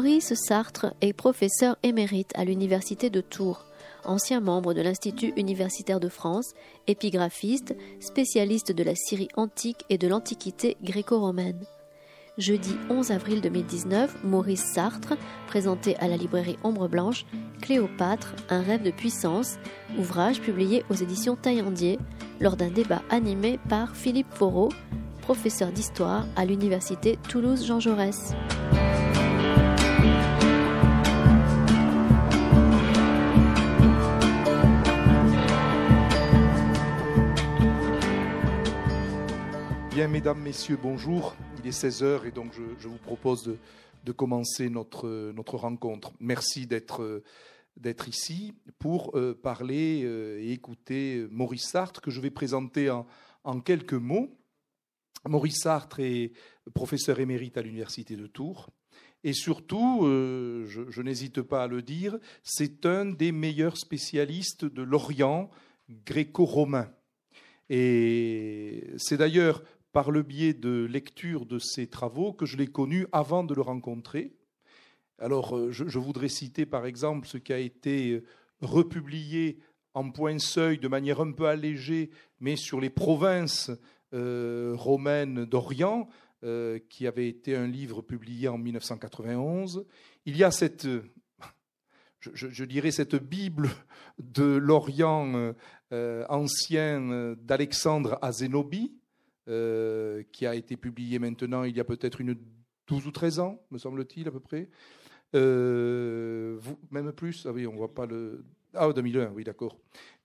[0.00, 3.66] Maurice Sartre est professeur émérite à l'Université de Tours,
[4.06, 6.54] ancien membre de l'Institut universitaire de France,
[6.86, 11.66] épigraphiste, spécialiste de la Syrie antique et de l'Antiquité gréco-romaine.
[12.38, 17.26] Jeudi 11 avril 2019, Maurice Sartre présentait à la librairie Ombre Blanche
[17.60, 19.58] Cléopâtre, un rêve de puissance,
[19.98, 21.98] ouvrage publié aux éditions Taillandier
[22.40, 24.70] lors d'un débat animé par Philippe Foreau,
[25.20, 28.34] professeur d'histoire à l'université Toulouse-Jean Jaurès.
[40.08, 41.36] Mesdames, messieurs, bonjour.
[41.58, 43.58] Il est 16h et donc je, vous propose
[44.04, 46.12] de, commencer notre, rencontre.
[46.20, 47.22] Merci d'être
[48.08, 53.92] ici pour euh, parler euh, et écouter Maurice Sartre, que je vais présenter en, quelques
[53.92, 54.34] mots.
[55.28, 56.32] Maurice Sartre est
[56.72, 58.70] professeur émérite à l'Université de Tours.
[59.22, 64.82] Et surtout, euh, je n'hésite pas à le dire, c'est un des meilleurs spécialistes de
[64.82, 65.50] l'Orient
[66.06, 66.90] gréco-romain.
[67.68, 69.62] Et c'est d'ailleurs
[69.92, 73.62] par le biais de lecture de ses travaux que je l'ai connu avant de le
[73.62, 74.32] rencontrer.
[75.18, 78.24] Alors, euh, je, voudrais citer par exemple ce qui a été euh,
[78.62, 79.58] republié
[79.92, 82.10] en point seuil de manière un peu allégée,
[82.40, 83.70] mais sur les provinces
[84.14, 86.08] euh, romaines d'Orient,
[86.88, 89.84] qui avait été un livre publié en 1991.
[90.24, 90.88] Il y a cette,
[92.18, 93.68] je, dirais, cette Bible
[94.18, 95.52] de l'Orient
[95.90, 98.94] ancien d'Alexandre à Zénobie,
[99.48, 102.36] euh, qui a été publié maintenant il y a peut-être une
[102.88, 104.68] 12 ou 13 ans, me semble-t-il, à peu près.
[105.34, 106.58] Euh,
[106.90, 108.44] même plus Ah oui, on voit pas le.
[108.74, 109.78] Ah, 2001, oui, d'accord.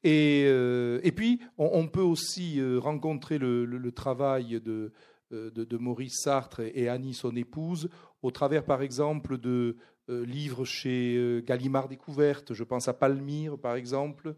[0.04, 4.92] Et, euh, et puis, on, peut aussi rencontrer le, travail de,
[5.32, 7.90] de, Maurice Sartre et Annie, son épouse,
[8.22, 12.54] au travers, par exemple, de livres chez Gallimard Découverte.
[12.54, 14.36] Je pense à Palmyre, par exemple.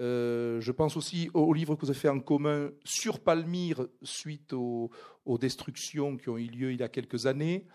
[0.00, 4.52] Euh, je pense aussi au, livre que vous avez fait en commun sur Palmyre suite
[4.52, 4.90] aux,
[5.38, 7.66] destructions qui ont eu lieu il y a quelques années.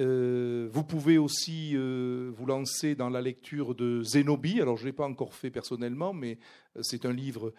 [0.00, 4.60] Euh, vous pouvez aussi euh, vous lancer dans la lecture de Zénobie.
[4.60, 6.38] Alors, je ne l'ai pas encore fait personnellement, mais
[6.80, 7.52] c'est un livre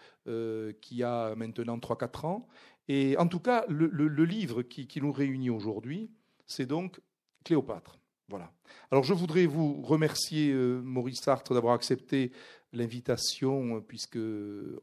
[0.80, 2.48] qui a maintenant 3-4 ans.
[2.88, 6.10] Et en tout cas, le, livre qui, nous réunit aujourd'hui,
[6.46, 7.00] c'est donc
[7.44, 7.98] Cléopâtre.
[8.28, 8.52] Voilà.
[8.90, 12.30] Alors, je voudrais vous remercier, Maurice Sartre, d'avoir accepté
[12.72, 14.18] l'invitation, euh, puisque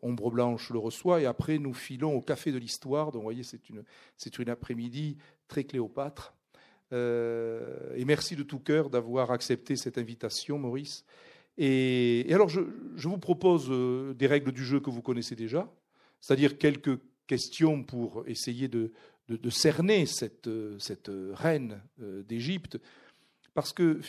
[0.02, 3.08] Ombre Blanche le reçoit, et après nous filons au Café de l'Histoire.
[3.12, 3.84] Donc vous voyez, c'est une,
[4.18, 6.34] c'est une après-midi très Cléopâtre.
[6.94, 11.06] Euh, et merci de tout cœur d'avoir accepté cette invitation, Maurice.
[11.58, 12.62] Et, alors, je,
[12.96, 15.72] vous propose euh, des règles du jeu que vous connaissez déjà,
[16.20, 18.92] c'est-à-dire quelques questions pour essayer de,
[19.30, 22.78] de, cerner cette, cette reine d'Égypte.
[23.56, 24.00] Parce que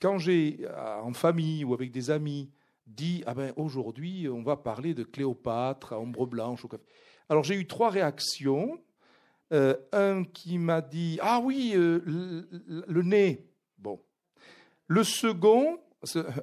[0.00, 0.66] quand j'ai,
[1.02, 2.50] en famille ou avec des amis,
[2.86, 6.84] dit ah ben aujourd'hui on va parler de Cléopâtre à ombre blanche au café.
[7.28, 8.80] Alors j'ai eu trois réactions.
[9.52, 12.02] Euh, un qui m'a dit ah oui euh,
[12.88, 13.46] le, nez.
[13.78, 14.00] Bon.
[14.88, 15.78] Le second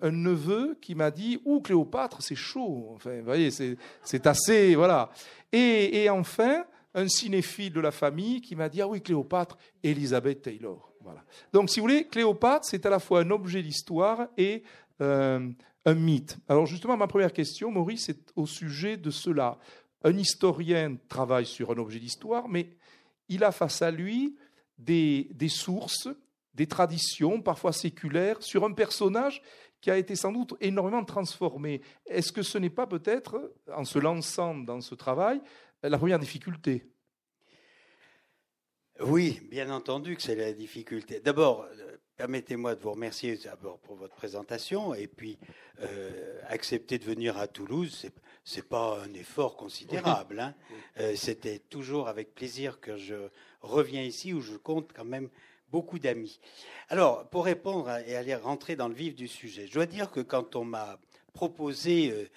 [0.02, 2.92] un neveu qui m'a dit ou Cléopâtre c'est chaud.
[2.96, 5.10] Enfin vous voyez c'est assez voilà.
[5.52, 10.42] Et, et enfin un cinéphile de la famille qui m'a dit ah oui Cléopâtre Elizabeth
[10.42, 10.94] Taylor.
[11.02, 11.24] Voilà.
[11.52, 14.64] Donc si vous voulez Cléopâtre c'est à la fois un objet d'histoire et
[15.02, 15.50] euh,
[15.86, 16.38] un mythe.
[16.48, 19.60] Alors justement, ma première question, Maurice, est au sujet de cela.
[20.04, 22.76] Un historien travaille sur un objet d'histoire, mais
[23.30, 24.36] il a face à lui
[24.78, 26.10] des, sources,
[26.54, 29.42] des traditions, parfois séculaires, sur un personnage
[29.82, 31.82] qui a été sans doute énormément transformé.
[32.06, 35.42] Est-ce que ce n'est pas peut-être, en se lançant dans ce travail,
[35.82, 36.90] la première difficulté?
[39.02, 41.20] Oui, bien entendu que c'est la difficulté.
[41.20, 41.66] D'abord,
[42.18, 45.40] Permettez-moi de vous remercier d'abord pour votre présentation et puis
[45.82, 48.14] euh, accepter de venir à Toulouse, c'est
[48.56, 50.40] n'est pas un effort considérable.
[50.40, 50.54] Hein.
[51.00, 53.16] Euh, c'était toujours avec plaisir que je
[53.62, 55.28] reviens ici où je compte quand même
[55.72, 56.40] beaucoup d'amis.
[56.90, 60.20] Alors, pour répondre et aller rentrer dans le vif du sujet, je dois dire que
[60.20, 61.00] quand on m'a
[61.34, 62.30] proposé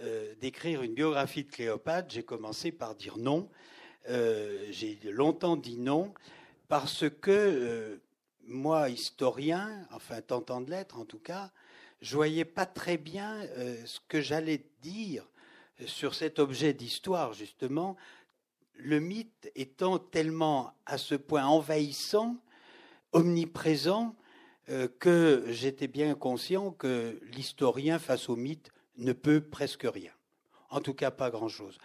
[0.00, 3.48] euh, d'écrire une biographie de Cléopâtre, j'ai commencé par dire non.
[4.06, 6.14] j'ai longtemps dit non
[6.68, 7.98] parce que
[8.48, 11.50] moi, historien, enfin tentant de l'être en tout cas,
[12.00, 15.26] je voyais pas très bien euh, ce que j'allais dire
[15.86, 17.96] sur cet objet d'histoire, justement,
[18.74, 22.36] le mythe étant tellement à ce point envahissant,
[23.12, 24.14] omniprésent,
[24.70, 30.12] euh, que j'étais bien conscient que l'historien face au mythe ne peut presque rien.
[30.70, 31.78] En tout cas, pas grand-chose.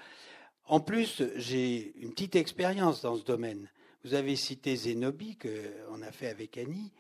[0.66, 3.70] En plus, j'ai une petite expérience dans ce domaine.
[4.04, 6.92] Vous avez cité Zénobie, qu'on a fait avec Annie.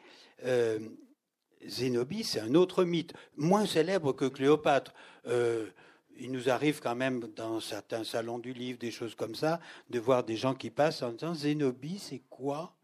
[0.46, 0.80] Euh,
[1.66, 4.94] Zénobie, c'est un autre mythe, moins célèbre que Cléopâtre.
[5.28, 5.68] Euh,
[6.18, 9.60] il nous arrive quand même dans certains salons du livre, des choses comme ça,
[9.90, 12.76] de voir des gens qui passent en disant Zénobie, c'est quoi?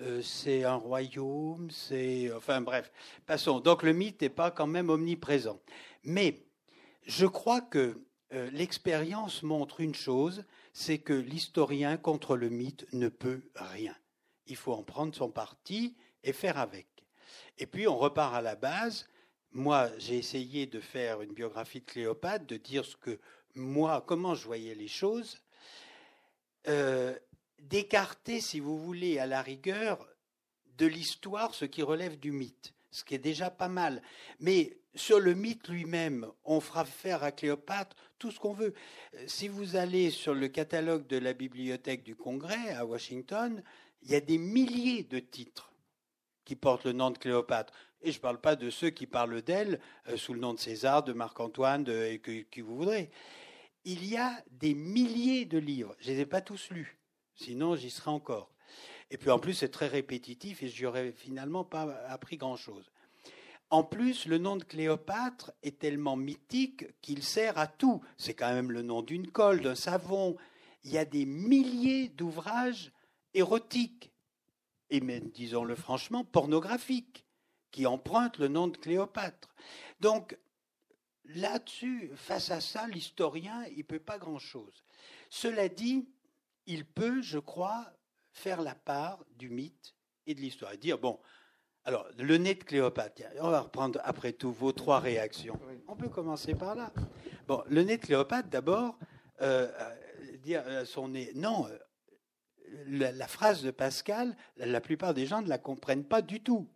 [0.00, 2.32] Euh, C'est un royaume, c'est.
[2.32, 2.92] Enfin bref,
[3.26, 3.60] passons.
[3.60, 5.60] Donc le mythe n'est pas quand même omniprésent.
[6.04, 6.46] Mais
[7.06, 8.00] je crois que
[8.32, 13.94] euh, l'expérience montre une chose c'est que l'historien contre le mythe ne peut rien.
[14.46, 16.86] Il faut en prendre son parti et faire avec.
[17.58, 19.08] Et puis on repart à la base
[19.52, 23.18] moi, j'ai essayé de faire une biographie de Cléopâtre, de dire ce que
[23.54, 25.42] moi, comment je voyais les choses,
[26.68, 27.16] euh,
[27.58, 30.06] d'écarter, si vous voulez, à la rigueur,
[30.76, 34.02] de l'histoire ce qui relève du mythe, ce qui est déjà pas mal.
[34.40, 38.74] Mais sur le mythe lui-même, on fera faire à Cléopâtre tout ce qu'on veut.
[39.26, 43.62] Si vous allez sur le catalogue de la bibliothèque du Congrès à Washington,
[44.02, 45.72] il y a des milliers de titres
[46.44, 47.72] qui portent le nom de Cléopâtre.
[48.00, 50.58] Et je ne parle pas de ceux qui parlent d'elle euh, sous le nom de
[50.58, 53.10] César, de Marc-Antoine, de qui vous voudrez.
[53.84, 55.94] Il y a des milliers de livres.
[56.00, 56.98] Je ne les ai pas tous lus.
[57.34, 58.52] Sinon, j'y serais encore.
[59.10, 62.90] Et puis en plus, c'est très répétitif et je n'aurais finalement pas appris grand-chose.
[63.70, 68.02] En plus, le nom de Cléopâtre est tellement mythique qu'il sert à tout.
[68.16, 70.36] C'est quand même le nom d'une colle, d'un savon.
[70.84, 72.92] Il y a des milliers d'ouvrages
[73.34, 74.10] érotiques,
[74.90, 77.26] et même, disons-le franchement, pornographiques
[77.70, 79.54] qui emprunte le nom de Cléopâtre.
[80.00, 80.38] Donc,
[81.26, 84.82] là-dessus, face à ça, l'historien, il ne peut pas grand-chose.
[85.28, 86.08] Cela dit,
[86.66, 87.92] il peut, je crois,
[88.38, 89.94] faire la part du mythe
[90.26, 90.72] et de l'histoire.
[90.72, 91.18] Et dire, bon,
[91.84, 95.58] alors, le nez de Cléopâtre, on va reprendre après tout vos trois réactions.
[95.86, 96.92] On peut commencer par là.
[97.46, 98.98] Bon, le nez de Cléopâtre, d'abord,
[99.40, 101.32] euh, euh, dire euh, son nez.
[101.34, 101.66] Non,
[102.86, 106.68] la, la, phrase de Pascal, la plupart des gens ne la comprennent pas du tout.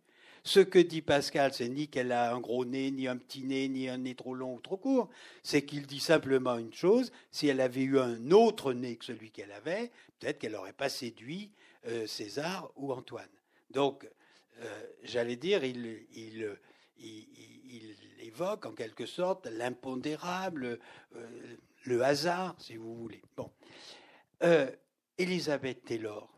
[0.45, 3.69] Ce que dit Pascal, c'est ni qu'elle a un gros nez, ni un petit nez,
[3.69, 5.09] ni un nez trop long ou trop court.
[5.41, 9.31] C'est qu'il dit simplement une chose si elle avait eu un autre nez que celui
[9.31, 11.51] qu'elle avait, peut-être qu'elle n'aurait pas séduit
[11.87, 13.29] euh, César ou Antoine.
[13.69, 14.05] Donc,
[14.59, 16.57] euh, j'allais dire, il,
[18.19, 20.79] évoque en quelque sorte l'impondérable,
[21.15, 21.55] euh,
[21.85, 23.21] le hasard, si vous voulez.
[23.37, 23.49] Bon.
[25.17, 26.29] Elisabeth Taylor,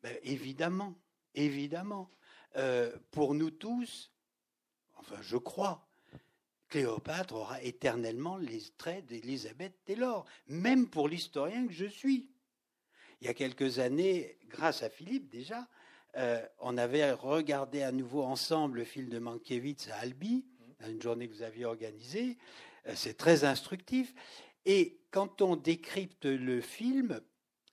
[0.00, 0.94] ben, évidemment,
[1.34, 2.08] évidemment.
[2.58, 4.10] Euh, pour nous tous,
[4.96, 5.86] enfin je crois,
[6.68, 12.28] Cléopâtre aura éternellement les traits d'Élisabeth Taylor, même pour l'historien que je suis.
[13.20, 15.68] Il y a quelques années, grâce à Philippe déjà,
[16.16, 20.44] euh, on avait regardé à nouveau ensemble le film de Mankiewicz à Albi,
[20.86, 22.38] une journée que vous aviez organisée.
[22.86, 24.14] Euh, c'est très instructif.
[24.64, 27.20] Et quand on décrypte le film,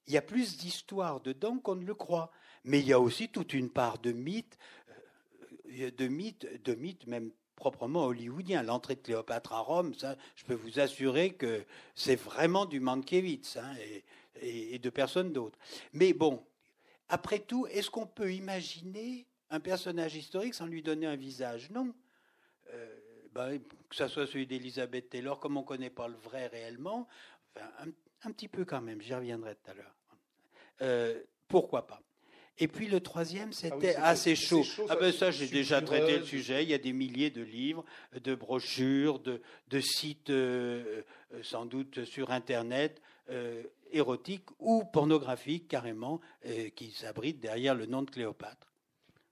[0.06, 2.32] il y a plus d'histoire dedans qu'on ne le croit
[2.66, 4.58] mais il y a aussi toute une part de mythe,
[5.80, 8.64] euh, de mythe, de mythe même proprement hollywoodien.
[8.64, 11.64] L'entrée de Cléopâtre à Rome, ça, je peux vous assurer que
[11.94, 13.74] c'est vraiment du Mankiewicz hein,
[14.42, 15.58] et, de personne d'autre.
[15.94, 16.44] Mais bon,
[17.08, 21.70] après tout, est-ce qu'on peut imaginer un personnage historique sans lui donner un visage?
[21.70, 21.94] Non.
[22.74, 22.96] Euh,
[23.32, 23.60] ben,
[23.90, 27.08] que ce soit celui d'Elizabeth Taylor, comme on ne connaît pas le vrai réellement,
[28.24, 29.96] un, petit peu quand même, j'y reviendrai tout à l'heure.
[30.82, 32.02] Euh, pourquoi pas?
[32.58, 34.64] Et puis le troisième, ah c'était assez chaud.
[34.88, 36.64] ah ben ça, j'ai déjà traité le sujet.
[36.64, 37.84] Il y a des milliers de livres,
[38.24, 46.22] de brochures, de, sites, euh, euh, sans doute sur Internet, euh, érotiques ou pornographiques carrément,
[46.76, 48.72] qui s'abritent derrière le nom de Cléopâtre.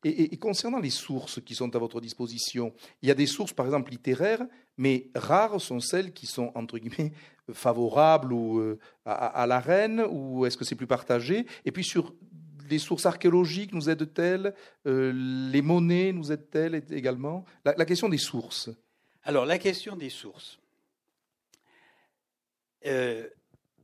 [0.05, 3.65] Et, concernant les sources qui sont à votre disposition, il y a des sources, par
[3.65, 4.45] exemple, littéraires,
[4.77, 7.13] mais rares sont celles qui sont, entre guillemets,
[7.53, 11.45] favorables ou, à, à, la reine, ou est-ce que c'est plus partagé?
[11.65, 12.13] Et puis sur
[12.73, 14.55] les sources archéologiques nous aident-elles
[14.87, 15.13] euh,
[15.51, 18.71] Les monnaies nous aident-elles également la, question des sources.
[19.23, 20.59] Alors, la question des sources.
[22.85, 23.29] Euh,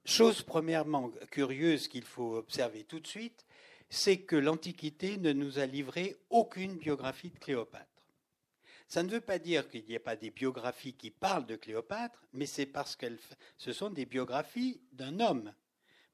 [0.06, 3.46] chose premièrement curieuse qu'il faut observer tout de suite,
[3.90, 7.86] c'est que l'Antiquité ne nous a livré aucune biographie de Cléopâtre.
[8.88, 12.24] Ça ne veut pas dire qu'il n'y ait pas des biographies qui parlent de Cléopâtre,
[12.34, 13.06] mais c'est parce que
[13.58, 15.54] ce sont des biographies d'un homme.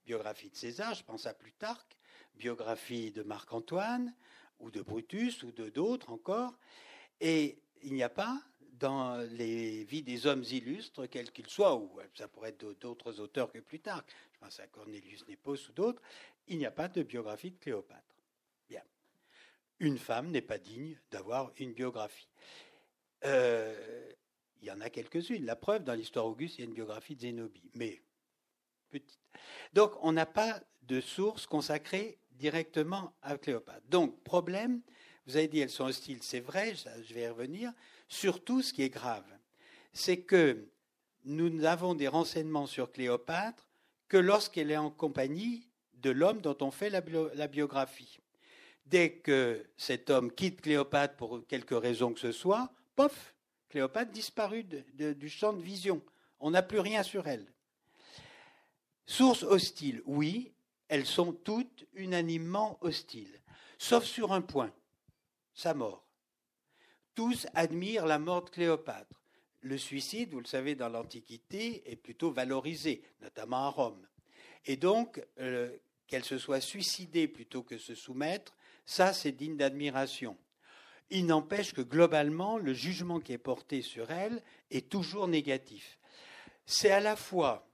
[0.05, 1.95] Biographie de César, je pense à Plutarque,
[2.37, 4.13] biographie de Marc-Antoine,
[4.59, 6.57] ou de Brutus, ou de d'autres encore.
[7.21, 8.41] Et il n'y a pas
[8.79, 13.51] dans les vies des hommes illustres, quels qu'ils soient, ou ça pourrait être d'autres auteurs
[13.51, 16.01] que Plutarque, je pense à Cornelius Nepos ou d'autres,
[16.47, 18.15] il n'y a pas de biographie de Cléopâtre.
[18.69, 18.83] Bien.
[19.79, 22.27] Une femme n'est pas digne d'avoir une biographie.
[23.23, 24.11] Euh,
[24.61, 25.45] il y en a quelques-unes.
[25.45, 28.01] La preuve, dans l'histoire auguste, il y a une biographie de Zénobie, mais
[28.89, 29.19] petite.
[29.73, 33.85] Donc, on n'a pas de source consacrée directement à Cléopâtre.
[33.89, 34.81] Donc, problème,
[35.25, 37.71] vous avez dit elles sont hostiles, c'est vrai, je vais y revenir.
[38.07, 39.25] Surtout, ce qui est grave,
[39.93, 40.67] c'est que
[41.23, 43.67] nous n'avons des renseignements sur Cléopâtre
[44.07, 47.01] que lorsqu'elle est en compagnie de l'homme dont on fait la,
[47.47, 48.19] biographie.
[48.85, 53.33] Dès que cet homme quitte Cléopâtre pour quelque raison que ce soit, pof,
[53.69, 56.03] Cléopâtre disparut du champ de vision.
[56.39, 57.51] On n'a plus rien sur elle.
[59.07, 60.53] Sources hostiles, oui,
[60.87, 63.41] elles sont toutes unanimement hostiles,
[63.77, 64.73] sauf sur un point,
[65.53, 66.05] sa mort.
[67.15, 69.21] Tous admirent la mort de Cléopâtre.
[69.61, 74.07] Le suicide, vous le savez, dans l'Antiquité, est plutôt valorisé, notamment à Rome.
[74.65, 75.75] Et donc, euh,
[76.07, 80.37] qu'elle se soit suicidée plutôt que se soumettre, ça, c'est digne d'admiration.
[81.09, 85.99] Il n'empêche que globalement, le jugement qui est porté sur elle est toujours négatif.
[86.65, 87.67] C'est à la fois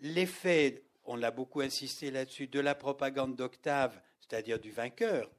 [0.00, 5.30] l'effet, on l'a beaucoup insisté là-dessus, de la propagande d'Octave, c'est-à-dire du vainqueur,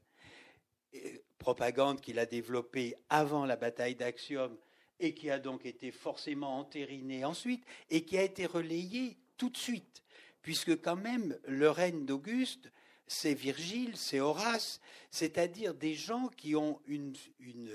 [1.38, 4.56] propagande qu'il a développée avant la bataille d'Axiom
[5.00, 9.56] et qui a donc été forcément entérinée ensuite et qui a été relayée tout de
[9.56, 10.02] suite,
[10.42, 12.70] puisque quand même le règne d'Auguste,
[13.06, 17.70] c'est Virgile, c'est Horace, c'est-à-dire des gens qui ont une, une,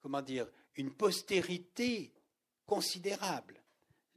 [0.00, 0.46] comment dire,
[0.76, 2.12] une postérité
[2.66, 3.62] considérable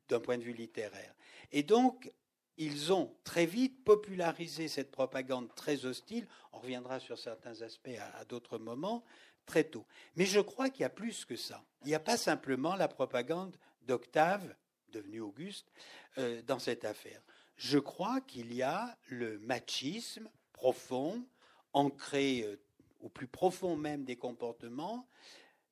[0.08, 1.15] d'un point de vue littéraire.
[1.51, 2.12] Et donc,
[2.57, 6.27] ils ont très vite popularisé cette propagande très hostile.
[6.51, 9.03] On reviendra sur certains aspects à, d'autres moments,
[9.45, 9.86] très tôt.
[10.15, 11.63] Mais je crois qu'il y a plus que ça.
[11.81, 14.55] Il n'y a pas simplement la propagande d'Octave,
[14.89, 15.72] devenu Auguste,
[16.17, 17.22] euh, dans cette affaire.
[17.55, 21.25] Je crois qu'il y a le machisme profond,
[21.74, 22.60] ancré euh,
[23.01, 25.07] au plus profond même des comportements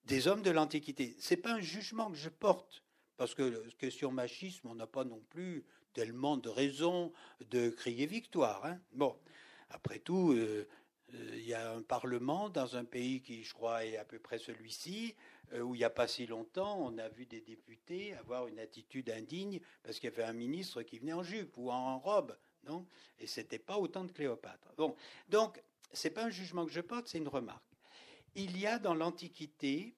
[0.05, 1.15] des hommes de l'Antiquité.
[1.19, 2.83] Ce n'est pas un jugement que je porte,
[3.17, 7.11] parce que question machisme, on n'a pas non plus tellement de raisons
[7.49, 8.65] de crier victoire.
[8.65, 8.79] Hein.
[8.93, 9.17] Bon,
[9.69, 10.67] après tout, euh,
[11.13, 14.19] euh, il y a un parlement dans un pays qui, je crois, est à peu
[14.19, 15.15] près celui-ci,
[15.53, 18.59] euh, où il n'y a pas si longtemps, on a vu des députés avoir une
[18.59, 22.37] attitude indigne parce qu'il y avait un ministre qui venait en jupe ou en robe,
[22.63, 22.87] non?
[23.19, 24.73] Et c'était pas autant de Cléopâtre.
[24.77, 24.95] Bon,
[25.29, 27.65] donc c'est pas un jugement que je porte, c'est une remarque.
[28.35, 29.95] Il y a dans l'Antiquité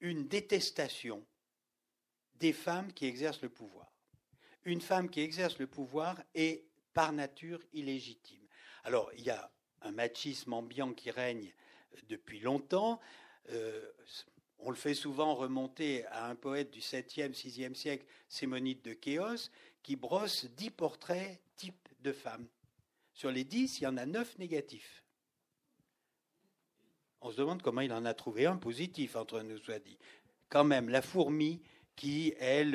[0.00, 1.24] une détestation
[2.34, 3.89] des femmes qui exercent le pouvoir
[4.64, 8.46] une femme qui exerce le pouvoir est par nature illégitime.
[8.84, 9.50] Alors, il y a
[9.82, 11.52] un machisme ambiant qui règne
[12.08, 13.00] depuis longtemps.
[13.50, 13.90] Euh,
[14.58, 19.50] on le fait souvent remonter à un poète du 7e, 6e siècle, Sémonide de Chéos,
[19.82, 22.46] qui brosse dix portraits types de femmes.
[23.14, 25.04] Sur les dix, il y en a neuf négatifs.
[27.22, 29.98] On se demande comment il en a trouvé un positif, entre nous soit dit.
[30.48, 31.62] Quand même, la fourmi
[31.96, 32.74] qui, elle,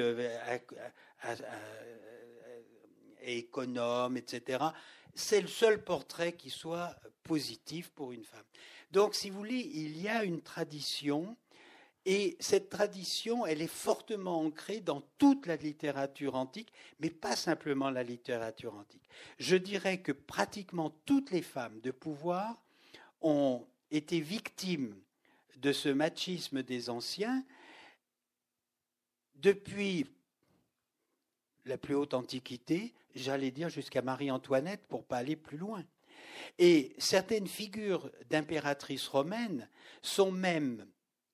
[3.22, 4.64] économe, etc.
[5.14, 8.46] C'est le seul portrait qui soit positif pour une femme.
[8.92, 11.36] Donc, si vous voulez, il y a une tradition,
[12.06, 17.90] et cette tradition, elle est fortement ancrée dans toute la littérature antique, mais pas simplement
[17.90, 19.10] la littérature antique.
[19.40, 22.62] Je dirais que pratiquement toutes les femmes de pouvoir
[23.22, 24.96] ont été victimes
[25.58, 27.44] de ce machisme des anciens
[29.36, 30.06] depuis
[31.66, 35.84] la plus haute antiquité, j'allais dire jusqu'à Marie-Antoinette pour pas aller plus loin.
[36.60, 39.70] Et certaines figures d'impératrices romaines
[40.02, 40.86] sont même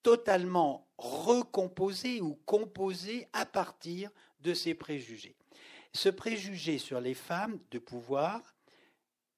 [0.03, 4.09] totalement recomposées ou composées à partir
[4.39, 5.35] de ces préjugés.
[5.93, 8.55] Ce préjugé sur les femmes de pouvoir,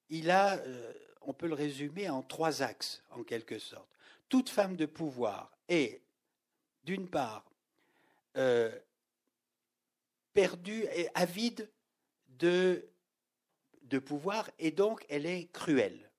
[0.08, 3.88] il a, euh, on peut le résumer en trois axes en quelque sorte.
[4.28, 6.02] Toute femme de pouvoir est,
[6.84, 7.44] d'une part,
[8.36, 8.70] euh,
[10.34, 11.70] perdue et avide
[12.28, 12.90] de,
[14.04, 16.10] pouvoir, et donc elle est cruelle.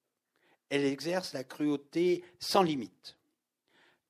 [0.69, 3.17] Elle exerce la cruauté sans limite.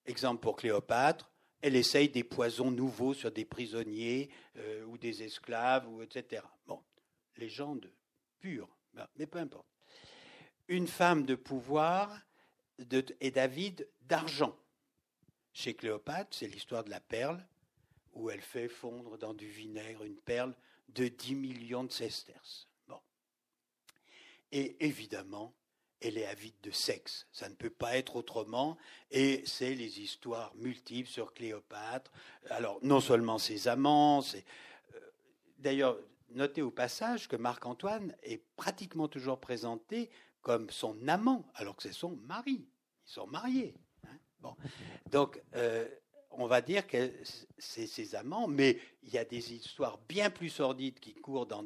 [0.05, 1.31] Exemple pour Cléopâtre,
[1.61, 6.43] elle essaye des poisons nouveaux sur des prisonniers euh, ou des esclaves, ou etc.
[6.67, 6.79] Bon,
[7.37, 7.91] légende
[8.39, 8.69] pure,
[9.17, 9.67] mais peu importe.
[10.67, 12.21] Une femme de pouvoir
[12.77, 14.55] de, et David d'argent.
[15.53, 17.43] Chez Cléopâtre, c'est l'histoire de la perle
[18.15, 20.55] où elle fait fondre dans du vinaigre une perle
[20.89, 22.67] de 10 millions de sesterces.
[22.87, 22.99] Bon.
[24.51, 25.53] Et évidemment,
[26.01, 27.27] elle est avide de sexe.
[27.31, 28.77] Ça ne peut pas être autrement.
[29.11, 32.11] Et c'est les histoires multiples sur Cléopâtre.
[32.49, 34.45] Alors, non seulement ses amants, c'est.
[34.93, 34.99] Euh,
[35.57, 35.97] d'ailleurs,
[36.29, 40.09] notez au passage que Marc-Antoine est pratiquement toujours présenté
[40.41, 42.67] comme son amant, alors que c'est son mari.
[43.07, 43.75] Ils sont mariés.
[44.03, 44.17] Hein.
[44.39, 44.55] bon.
[45.09, 45.87] Donc, euh,
[46.37, 47.11] on va dire que
[47.57, 51.65] c'est ses amants, mais il y a des histoires bien plus sordides qui courent dans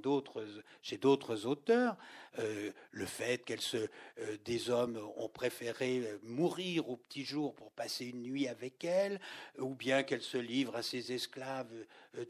[0.82, 1.98] chez d'autres auteurs.
[2.38, 8.06] Euh, le fait que euh, des hommes ont préféré mourir au petit jour pour passer
[8.06, 9.20] une nuit avec elle,
[9.58, 11.74] ou bien qu'elle se livre à ses esclaves
[12.16, 12.26] euh,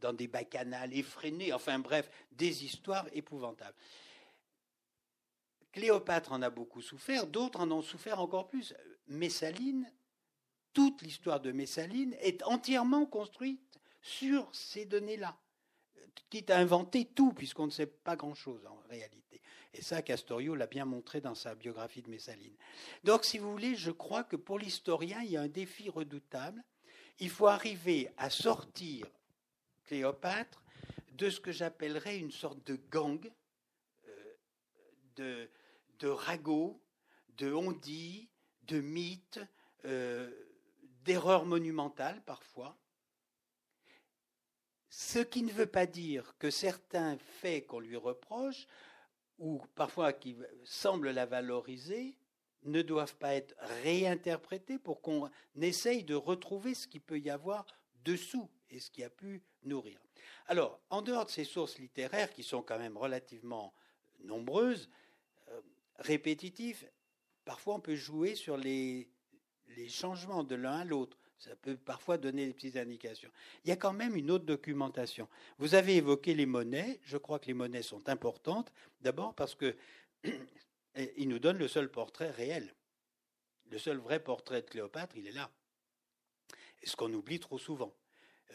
[0.00, 1.52] dans des bacchanales effrénées.
[1.52, 3.76] Enfin bref, des histoires épouvantables.
[5.72, 8.74] Cléopâtre en a beaucoup souffert, d'autres en ont souffert encore plus.
[9.08, 9.90] Messaline
[10.74, 15.38] toute l'histoire de Messaline est entièrement construite sur ces données-là.
[16.28, 19.40] Quitte à inventer tout, puisqu'on ne sait pas grand-chose en réalité.
[19.72, 22.54] Et ça, Castorio l'a bien montré dans sa biographie de Messaline.
[23.02, 26.62] Donc, si vous voulez, je crois que pour l'historien, il y a un défi redoutable.
[27.18, 29.06] Il faut arriver à sortir
[29.86, 30.62] Cléopâtre
[31.12, 33.30] de ce que j'appellerais une sorte de gang,
[35.18, 35.46] euh,
[35.98, 36.82] de, ragots,
[37.36, 38.28] de ondits,
[38.62, 39.40] de mythes,
[39.84, 40.30] euh,
[41.04, 42.76] d'erreurs monumentales parfois,
[44.88, 48.66] ce qui ne veut pas dire que certains faits qu'on lui reproche,
[49.38, 52.16] ou parfois qui semblent la valoriser,
[52.62, 55.28] ne doivent pas être réinterprétés pour qu'on
[55.60, 57.66] essaye de retrouver ce qu'il peut y avoir
[58.04, 60.00] dessous et ce qui a pu nourrir.
[60.46, 63.74] Alors, en dehors de ces sources littéraires, qui sont quand même relativement
[64.20, 64.88] nombreuses,
[65.48, 65.60] euh,
[65.98, 66.88] répétitives,
[67.44, 69.08] parfois on peut jouer sur les
[69.76, 73.30] les changements de l'un à l'autre, ça peut parfois donner des petites indications.
[73.64, 75.28] Il y a quand même une autre documentation.
[75.58, 77.00] Vous avez évoqué les monnaies.
[77.02, 78.72] Je crois que les monnaies sont importantes.
[79.00, 79.76] D'abord parce que
[81.16, 82.74] ils nous donnent le seul portrait réel.
[83.70, 85.50] Le seul vrai portrait de Cléopâtre, il est là.
[86.84, 87.94] Ce qu'on oublie trop souvent.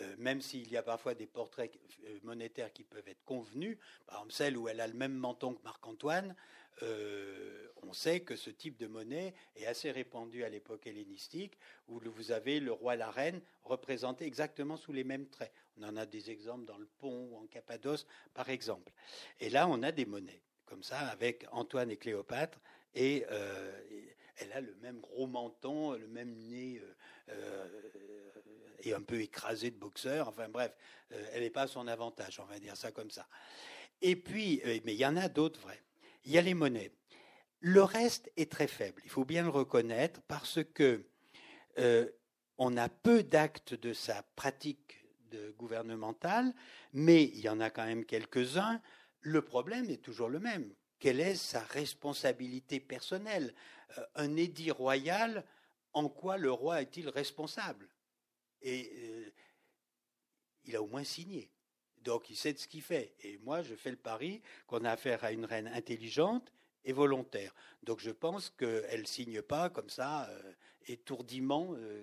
[0.02, 4.18] Euh, même s'il y a parfois des portraits euh, monétaires qui peuvent être convenus, par
[4.18, 6.36] exemple celle où elle a le même menton que Marc-Antoine,
[6.84, 11.58] euh, on sait que ce type de monnaie est assez répandu à l'époque hellénistique,
[11.88, 15.54] où vous avez le roi la reine représentés exactement sous les mêmes traits.
[15.78, 18.92] On en a des exemples dans le pont ou en Cappadoce, par exemple.
[19.40, 22.60] Et là, on a des monnaies, comme ça, avec Antoine et Cléopâtre,
[22.96, 23.26] et
[24.38, 26.82] elle a le même gros menton, le même nez
[28.84, 30.28] et un peu écrasé de boxeur.
[30.28, 30.76] Enfin bref,
[31.12, 33.28] euh, elle n'est pas à son avantage, on va dire ça comme ça.
[34.02, 35.82] Et puis, euh, mais il y en a d'autres vrais.
[36.24, 36.92] Il y a les monnaies.
[37.60, 41.06] Le reste est très faible, il faut bien le reconnaître, parce que
[41.78, 42.10] euh,
[42.58, 45.00] on a peu d'actes de sa pratique
[45.58, 46.54] gouvernementale,
[46.94, 48.82] mais il y en a quand même quelques-uns.
[49.22, 50.74] Le problème est toujours le même.
[51.00, 53.54] Quelle est sa responsabilité personnelle?
[54.16, 55.46] Un édit royal,
[55.94, 57.90] en quoi le roi est-il responsable?
[58.62, 59.34] Et euh,
[60.66, 61.52] il a au moins signé.
[62.04, 63.14] Donc il sait de ce qu'il fait.
[63.24, 66.52] Et moi, je fais le pari qu'on a affaire à une reine intelligente
[66.86, 67.54] et volontaire.
[67.84, 70.54] Donc je pense qu'elle ne signe pas comme ça, euh,
[70.88, 72.02] étourdiment, euh,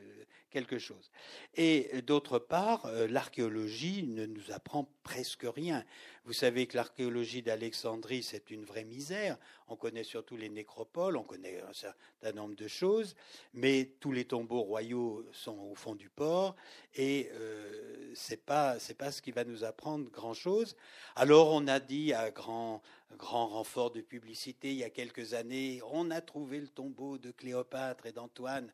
[0.50, 1.10] quelque chose.
[1.54, 5.84] Et d'autre part, l'archéologie ne nous apprend presque rien.
[6.26, 9.38] Vous savez que l'archéologie d'Alexandrie, c'est une vraie misère.
[9.68, 13.14] On connaît surtout les nécropoles, on connaît un certain nombre de choses,
[13.54, 16.56] mais tous les tombeaux royaux sont au fond du port,
[16.96, 20.76] et euh, c'est pas c'est pas ce qui va nous apprendre grand chose.
[21.14, 22.82] Alors on a dit à grand
[23.16, 27.30] grand renfort de publicité il y a quelques années, on a trouvé le tombeau de
[27.30, 28.65] Cléopâtre et d'Antoine.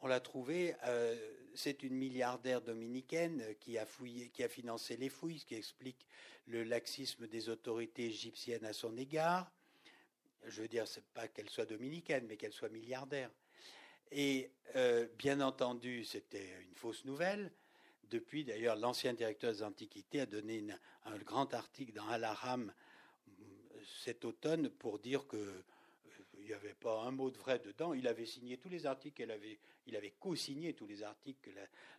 [0.00, 0.74] On l'a trouvé.
[0.84, 1.16] Euh,
[1.54, 6.06] c'est une milliardaire dominicaine qui a fouillé, qui a financé les fouilles, ce qui explique
[6.46, 9.50] le laxisme des autorités égyptiennes à son égard.
[10.46, 13.30] Je veux dire, c'est pas qu'elle soit dominicaine, mais qu'elle soit milliardaire.
[14.12, 17.52] Et euh, bien entendu, c'était une fausse nouvelle.
[18.04, 20.64] Depuis, d'ailleurs, l'ancien directeur des Antiquités a donné
[21.04, 22.72] un grand article dans Al-Aram
[24.04, 25.64] cet automne pour dire que
[26.48, 27.94] n'y avait pas un mot de vrai dedans.
[27.94, 29.22] Il avait signé tous les articles
[29.88, 31.50] il avait co-signé tous les articles que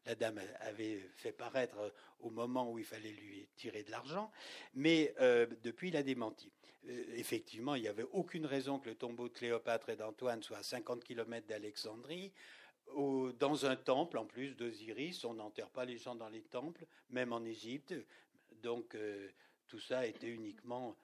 [0.05, 4.31] la, dame avait fait paraître au moment où il fallait lui tirer de l'argent.
[4.75, 6.51] Mais euh, depuis, il a démenti.
[6.87, 10.57] Euh, effectivement, il n'y avait aucune raison que le tombeau de Cléopâtre et d'Antoine soit
[10.57, 12.31] à 50 km d'Alexandrie.
[12.95, 17.33] dans un temple, en plus d'Osiris, on n'enterre pas les gens dans les temples, même
[17.33, 17.93] en Égypte.
[18.61, 19.29] Donc, euh,
[19.67, 20.95] tout ça était uniquement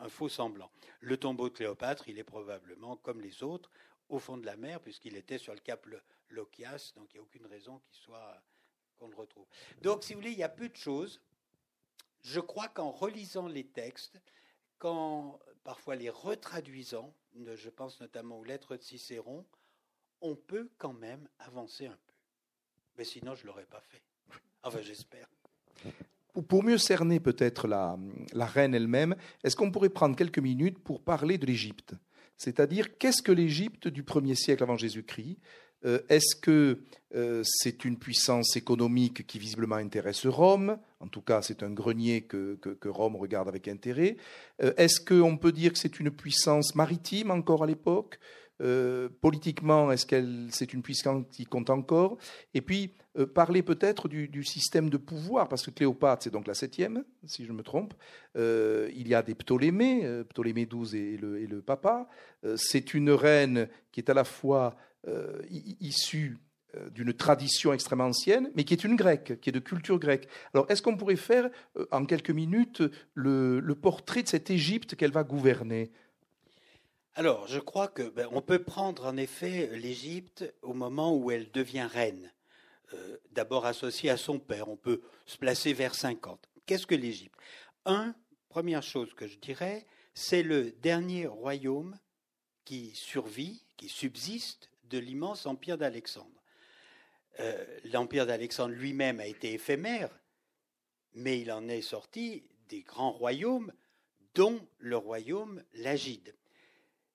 [0.00, 0.70] un faux semblant.
[1.00, 3.70] Le tombeau de Cléopâtre, il est probablement, comme les autres,
[4.08, 5.86] au fond de la mer, puisqu'il était sur le cap
[6.28, 8.42] Lokias, donc il n'y a aucune raison qu'il soit
[8.96, 9.46] qu'on le retrouve.
[9.82, 11.20] Donc, si vous voulez, il y a peu de choses.
[12.22, 14.20] Je crois qu'en relisant les textes,
[14.78, 19.44] qu'en parfois les retraduisant, je pense notamment aux lettres de Cicéron,
[20.20, 22.14] on peut quand même avancer un peu.
[22.96, 24.02] Mais sinon, je ne l'aurais pas fait.
[24.62, 25.28] Enfin, j'espère.
[26.48, 27.96] Pour mieux cerner peut-être la,
[28.34, 31.94] reine elle-même, est-ce qu'on pourrait prendre quelques minutes pour parler de l'Égypte?
[32.36, 35.38] C'est-à-dire, qu'est-ce que l'Égypte du 1er siècle avant Jésus-Christ?
[36.08, 36.80] Est-ce que
[37.44, 40.78] c'est une puissance économique qui visiblement intéresse Rome?
[40.98, 44.16] En tout cas, c'est un grenier que, que, Rome regarde avec intérêt.
[44.58, 48.18] Est-ce qu'on peut dire que c'est une puissance maritime encore à l'époque?
[48.62, 52.18] Euh, politiquement, est-ce qu'elle c'est une puissance qui compte encore?
[52.54, 56.54] Et puis euh, parler peut-être du, système de pouvoir, parce que Cléopâtre c'est donc la
[56.54, 57.94] septième, si je me trompe.
[58.36, 62.08] Euh, il y a des Ptolémées, Ptolémée XII et le, Papa.
[62.56, 64.76] c'est une reine qui est à la fois
[65.80, 66.38] issue
[66.92, 70.28] d'une tradition extrêmement ancienne, mais qui est une grecque, qui est de culture grecque.
[70.52, 71.48] Alors, est-ce qu'on pourrait faire,
[71.92, 72.82] en quelques minutes,
[73.14, 75.92] le portrait de cette Égypte qu'elle va gouverner?
[77.16, 81.48] Alors, je crois que ben, on peut prendre en effet l'Égypte au moment où elle
[81.52, 82.32] devient reine.
[82.92, 86.48] Euh, d'abord associée à son père, on peut se placer vers 50.
[86.66, 87.38] Qu'est-ce que l'Égypte?
[87.84, 88.16] Un,
[88.48, 91.96] première chose que je dirais, c'est le dernier royaume
[92.64, 96.42] qui survit, qui subsiste de l'immense empire d'Alexandre.
[97.38, 100.10] Euh, l'empire d'Alexandre lui-même a été éphémère,
[101.12, 103.72] mais il en est sorti des grands royaumes,
[104.34, 106.34] dont le royaume Lagide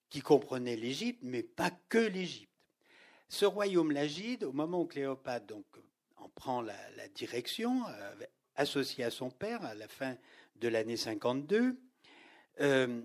[0.10, 2.50] qui comprenait l'Égypte, mais pas que l'Égypte.
[3.28, 5.56] Ce royaume lagide, au moment où Cléopâtre
[6.18, 6.76] en prend la,
[7.14, 8.16] direction, euh,
[8.56, 10.18] associé à son père à la fin
[10.56, 11.80] de l'année 52,
[12.62, 13.02] euh,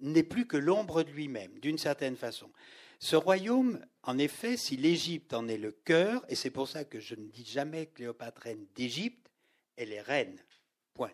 [0.00, 2.50] n'est plus que l'ombre de lui-même, d'une certaine façon.
[2.98, 7.00] Ce royaume, en effet, si l'Égypte en est le cœur, et c'est pour ça que
[7.00, 9.30] je ne dis jamais Cléopâtre reine d'Égypte,
[9.76, 10.38] elle est reine.
[10.92, 11.12] Point.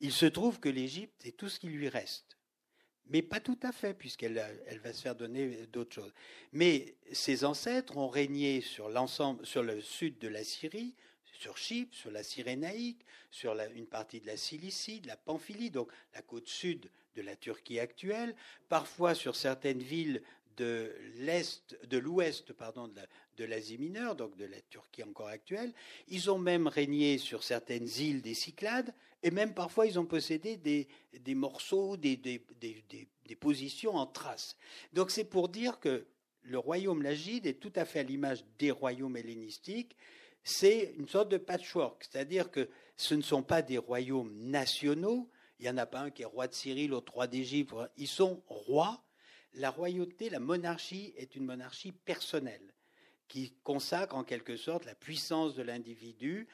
[0.00, 2.35] Il se trouve que l'Égypte est tout ce qui lui reste
[3.08, 6.12] mais pas tout à fait, puisqu'elle elle va se faire donner d'autres choses.
[6.52, 10.94] Mais ses ancêtres ont régné sur l'ensemble, sur le sud de la Syrie,
[11.38, 15.90] sur Chypre, sur la Cyrénaïque, sur une partie de la Cilicie, de la Pamphylie, donc
[16.14, 18.34] la côte sud de la Turquie actuelle,
[18.68, 20.22] parfois sur certaines villes
[20.56, 22.90] de l'est, de l'ouest, pardon,
[23.36, 25.72] de l'Asie mineure, donc de la Turquie encore actuelle.
[26.08, 30.56] Ils ont même régné sur certaines îles des Cyclades, et même parfois ils ont possédé
[30.56, 30.88] des,
[31.18, 34.56] des morceaux, des, des, des, positions en traces.
[34.92, 36.06] Donc c'est pour dire que
[36.42, 39.96] le royaume lagide est tout à fait à l'image des royaumes hellénistiques.
[40.44, 45.28] C'est une sorte de patchwork, c'est-à-dire que ce ne sont pas des royaumes nationaux.
[45.58, 47.74] Il n'y en a pas un qui est roi de Syrie, l'autre roi d'Égypte.
[47.96, 49.02] Ils sont rois.
[49.56, 52.72] La royauté, la monarchie est une monarchie personnelle
[53.28, 56.46] qui consacre en quelque sorte la puissance de l'individu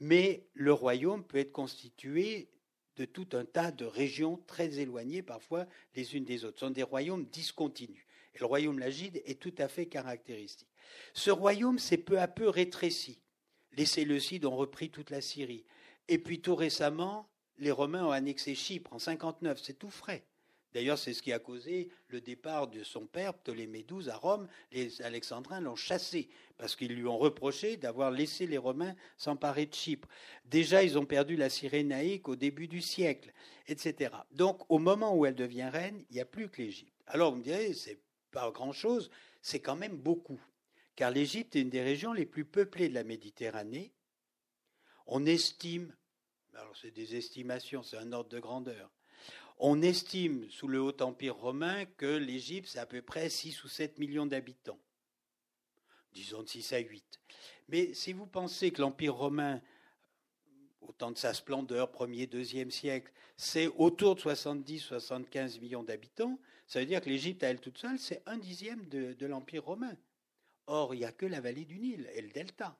[0.00, 2.48] mais le royaume peut être constitué
[2.96, 6.58] de tout un tas de régions très éloignées parfois les unes des autres.
[6.58, 8.04] Ce sont des royaumes discontinus.
[8.34, 10.68] Et le royaume lagide est tout à fait caractéristique.
[11.12, 13.20] Ce royaume s'est peu à peu rétréci.
[13.72, 15.64] Les Séleucides ont repris toute la Syrie.
[16.08, 19.60] Et puis tout récemment, les Romains ont annexé Chypre en 59.
[19.62, 20.24] C'est tout frais.
[20.72, 24.46] D'ailleurs, c'est ce qui a causé le départ de son père, Ptolémée XII, à Rome.
[24.70, 26.28] Les Alexandrins l'ont chassé
[26.58, 30.08] parce qu'ils lui ont reproché d'avoir laissé les Romains s'emparer de Chypre.
[30.44, 33.32] Déjà, ils ont perdu la Cyrénaïque au début du siècle,
[33.66, 34.14] etc.
[34.30, 36.92] Donc, au moment où elle devient reine, il n'y a plus que l'Égypte.
[37.06, 39.10] Alors, vous me direz, c'est pas grand-chose,
[39.42, 40.40] c'est quand même beaucoup.
[40.94, 43.92] Car l'Égypte est une des régions les plus peuplées de la Méditerranée.
[45.06, 45.92] On estime,
[46.54, 48.90] alors c'est des estimations, c'est un ordre de grandeur,
[49.60, 53.68] on estime sous le Haut Empire romain que l'Égypte, c'est à peu près 6 ou
[53.68, 54.78] 7 millions d'habitants.
[56.12, 57.20] Disons de 6 à 8.
[57.68, 59.60] Mais si vous pensez que l'Empire romain,
[60.80, 66.80] au temps de sa splendeur, 1er, 2e siècle, c'est autour de 70-75 millions d'habitants, ça
[66.80, 69.94] veut dire que l'Égypte, à elle toute seule, c'est un dixième de, l'Empire romain.
[70.66, 72.78] Or, il n'y a que la vallée du Nil et le delta.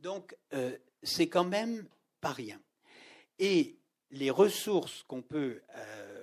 [0.00, 1.88] Donc, euh, c'est quand même
[2.20, 2.60] pas rien.
[3.38, 3.78] Et
[4.10, 6.17] les ressources qu'on peut euh,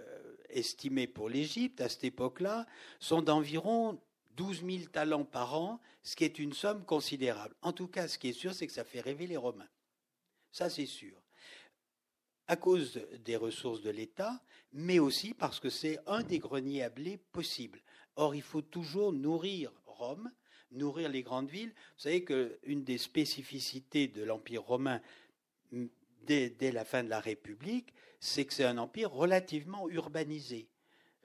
[0.56, 2.66] estimer pour l'Égypte à cette époque-là
[3.00, 4.00] sont d'environ
[4.38, 7.56] 12 000 talents par an, ce qui est une somme considérable.
[7.62, 9.70] En tout cas, ce qui est sûr, c'est que ça fait rêver les Romains.
[10.52, 11.22] Ça, c'est sûr.
[12.48, 14.42] À cause des ressources de l'État,
[14.72, 17.82] mais aussi parce que c'est un des greniers à blé possibles.
[18.16, 20.32] Or, il faut toujours nourrir Rome,
[20.72, 21.74] nourrir les grandes villes.
[21.96, 25.02] Vous savez qu'une des spécificités de l'Empire romain,
[26.26, 27.94] dès, la fin de la République,
[28.26, 30.68] c'est que c'est un empire relativement urbanisé.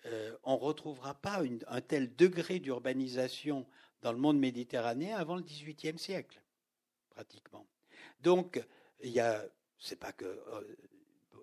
[0.07, 3.67] Euh, on ne retrouvera pas un tel degré d'urbanisation
[4.03, 6.41] dans le monde méditerranéen avant le XVIIIe siècle,
[7.11, 7.67] pratiquement.
[8.21, 8.63] Donc,
[9.03, 9.45] il y a,
[9.79, 10.77] c'est pas que euh,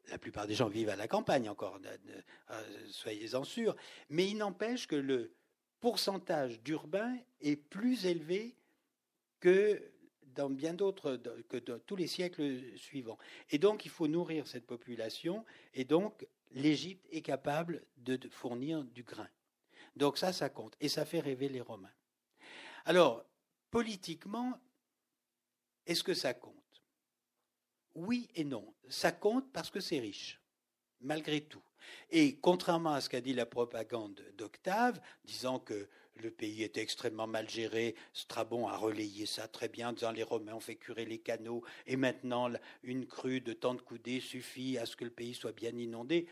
[0.09, 1.79] la plupart des gens vivent à la campagne encore,
[2.51, 3.75] euh, soyez-en sûrs,
[4.09, 5.33] mais il n'empêche que le
[5.79, 8.55] pourcentage d'urbains est plus élevé
[9.39, 9.81] que
[10.37, 11.19] dans bien d'autres
[11.49, 13.17] que dans tous les siècles suivants.
[13.49, 19.03] Et donc, il faut nourrir cette population, et donc l'Égypte est capable de fournir du
[19.03, 19.27] grain.
[19.95, 21.91] Donc ça, ça compte, et ça fait rêver les Romains.
[22.85, 23.25] Alors,
[23.71, 24.59] politiquement,
[25.87, 26.53] est-ce que ça compte?
[27.95, 28.73] Oui et non.
[28.89, 30.39] Ça compte parce que c'est riche,
[31.01, 31.63] malgré tout.
[32.11, 35.89] Et contrairement à ce qu'a dit la propagande d'Octave, disant que
[36.21, 40.55] le pays était extrêmement mal géré, Strabon a relayé ça très bien, disant les Romains
[40.55, 42.51] ont fait curer les canaux, et maintenant
[42.83, 46.27] une crue de tant de coudées suffit à ce que le pays soit bien inondé.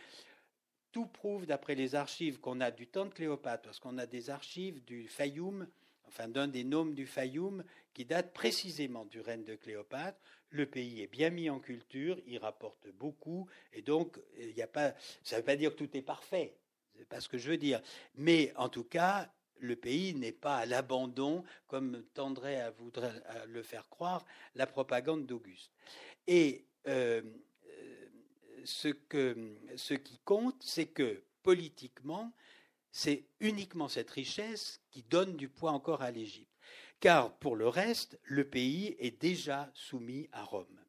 [0.92, 4.30] Tout prouve, d'après les archives qu'on a du temps de Cléopâtre, parce qu'on a des
[4.30, 5.68] archives du Fayoum,
[6.08, 10.20] enfin d'un des noms du Fayoum, qui date précisément du règne de Cléopâtre,
[10.50, 14.94] le pays est bien mis en culture, il rapporte beaucoup, et donc il a pas,
[15.24, 16.56] ça ne veut pas dire que tout est parfait,
[16.98, 17.82] c'est pas ce que je veux dire,
[18.16, 23.64] mais en tout cas, le pays n'est pas à l'abandon, comme tendrait à, voudrait, le
[23.64, 25.72] faire croire la propagande d'Auguste.
[26.28, 27.22] Et euh,
[29.10, 32.32] que, ce qui compte, c'est que politiquement,
[32.92, 36.56] c'est uniquement cette richesse qui donne du poids encore à l'Égypte
[37.00, 40.80] car pour le reste, le pays est déjà soumis à Rome.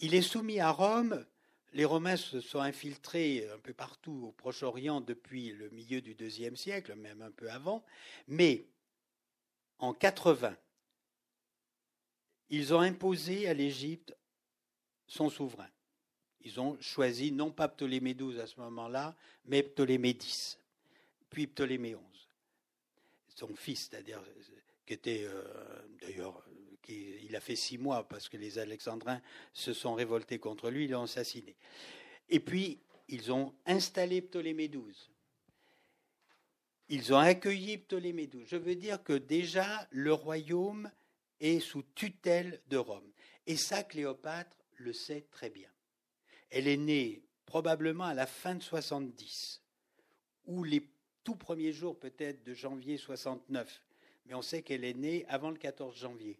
[0.00, 1.24] Il est soumis à Rome,
[1.72, 6.56] les Romains se sont infiltrés un peu partout au Proche-Orient depuis le milieu du IIe
[6.56, 7.84] siècle, même un peu avant,
[8.26, 8.66] mais
[9.78, 10.56] en 80,
[12.50, 14.16] ils ont imposé à l'Égypte
[15.06, 15.70] son souverain.
[16.42, 20.58] Ils ont choisi non pas Ptolémée XII à ce moment-là, mais Ptolémée X,
[21.28, 22.10] puis Ptolémée XI
[23.40, 24.22] son fils, c'est-à-dire
[24.86, 25.42] qui était euh,
[26.02, 26.44] d'ailleurs,
[26.90, 29.20] il a fait six mois parce que les Alexandrins
[29.52, 31.56] se sont révoltés contre lui, ils l'ont assassiné.
[32.28, 35.10] Et puis ils ont installé Ptolémée XII.
[36.88, 38.46] Ils ont accueilli Ptolémée XII.
[38.46, 40.90] Je veux dire que déjà le royaume
[41.40, 43.10] est sous tutelle de Rome.
[43.46, 45.68] Et ça, Cléopâtre le sait très bien.
[46.50, 49.60] Elle est née probablement à la fin de 70,
[50.46, 50.86] où les
[51.24, 53.82] tout premier jour peut-être de janvier 69,
[54.26, 56.38] mais on sait qu'elle est née avant le 14 janvier.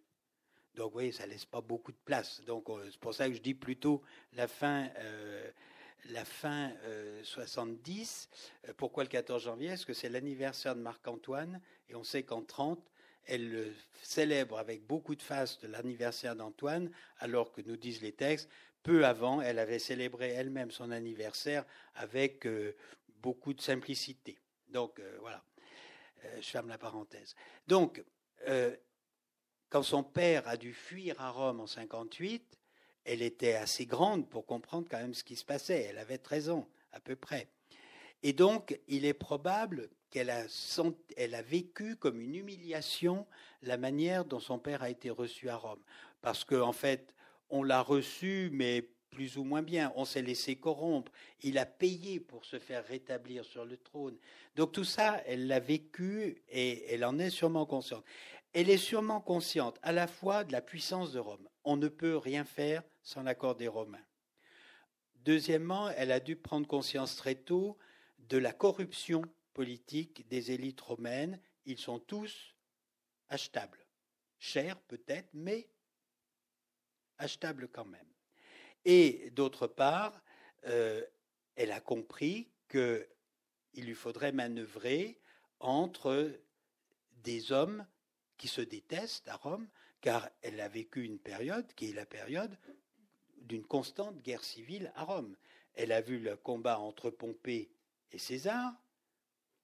[0.74, 2.42] Donc, vous voyez, ça laisse pas beaucoup de place.
[2.46, 4.02] Donc, euh, c'est pour ça que je dis plutôt
[4.34, 5.50] la fin, euh,
[6.10, 6.72] la fin
[7.22, 8.28] 70.
[8.68, 9.68] Euh, pourquoi le 14 janvier?
[9.70, 12.78] Est-ce que c'est l'anniversaire de Marc-Antoine Et on sait qu'en 30,
[13.26, 18.48] elle célèbre avec beaucoup de face de l'anniversaire d'Antoine, alors que nous disent les textes,
[18.82, 22.46] peu avant, elle avait célébré elle-même son anniversaire avec
[23.20, 24.38] beaucoup de simplicité.
[24.70, 25.42] Donc euh, voilà,
[26.24, 27.34] euh, je ferme la parenthèse.
[27.66, 28.02] Donc,
[28.48, 28.74] euh,
[29.70, 32.58] quand son père a dû fuir à Rome en 58,
[33.04, 35.86] elle était assez grande pour comprendre quand même ce qui se passait.
[35.88, 37.48] Elle avait 13 ans à peu près.
[38.22, 43.26] Et donc, il est probable qu'elle a, vécu comme une humiliation
[43.62, 45.80] la manière dont son père a été reçu à Rome.
[46.20, 47.14] Parce qu'en en fait,
[47.48, 49.92] on l'a reçu, mais plus ou moins bien.
[49.96, 51.12] On s'est laissé corrompre.
[51.42, 54.16] Il a payé pour se faire rétablir sur le trône.
[54.56, 58.04] Donc tout ça, elle l'a vécu et elle en est sûrement consciente.
[58.52, 61.48] Elle est sûrement consciente à la fois de la puissance de Rome.
[61.64, 64.04] On ne peut rien faire sans l'accord des Romains.
[65.16, 67.78] Deuxièmement, elle a dû prendre conscience très tôt
[68.18, 71.40] de la corruption politique des élites romaines.
[71.66, 72.56] Ils sont tous
[73.28, 73.86] achetables.
[74.38, 75.68] Chers peut-être, mais
[77.18, 78.08] achetables quand même.
[78.84, 80.22] Et d'autre part,
[80.66, 81.04] euh,
[81.54, 83.06] elle a compris qu'il
[83.74, 85.20] lui faudrait manœuvrer
[85.58, 86.32] entre
[87.22, 87.86] des hommes
[88.40, 89.68] qui se détestent à Rome,
[90.00, 92.56] car elle a vécu une période qui est la période
[93.36, 95.36] d'une constante guerre civile à Rome.
[95.74, 97.70] Elle a vu le combat entre Pompée
[98.10, 98.72] et César,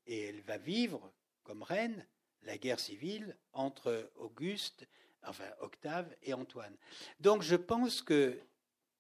[0.07, 1.11] et elle va vivre
[1.43, 2.07] comme reine
[2.43, 4.87] la guerre civile entre Auguste,
[5.23, 6.77] enfin Octave et Antoine.
[7.19, 8.39] Donc je pense que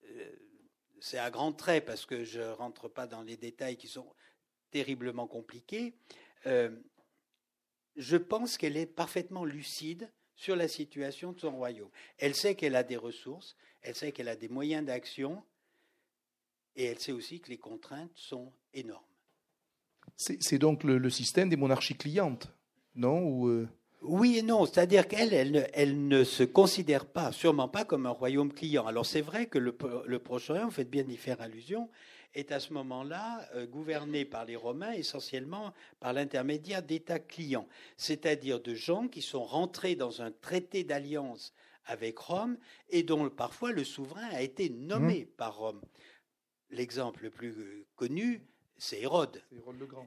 [0.04, 0.36] euh,
[1.00, 4.10] c'est à grands traits parce que je ne rentre pas dans les détails qui sont
[4.70, 5.98] terriblement compliqués.
[6.46, 6.74] Euh,
[7.96, 11.88] je pense qu'elle est parfaitement lucide sur la situation de son royaume.
[12.18, 15.42] Elle sait qu'elle a des ressources, elle sait qu'elle a des moyens d'action,
[16.76, 19.02] et elle sait aussi que les contraintes sont énormes.
[20.16, 22.48] C'est donc le, système des monarchies clientes,
[22.94, 23.68] non Ou euh,
[24.02, 25.32] oui et non, c'est-à-dire qu'elle,
[25.72, 28.86] elle, ne se considère pas, sûrement pas comme un royaume client.
[28.86, 31.88] Alors c'est vrai que le, Proche-Orient, vous faites bien y faire allusion,
[32.36, 38.60] est à ce moment-là euh, gouverné par les Romains essentiellement par l'intermédiaire d'États clients, c'est-à-dire
[38.60, 41.54] de gens qui sont rentrés dans un traité d'alliance
[41.86, 42.58] avec Rome
[42.90, 45.36] et dont parfois le souverain a été nommé mmh.
[45.36, 45.80] par Rome.
[46.70, 48.42] L'exemple le plus euh, connu,
[48.78, 49.42] c'est Hérode.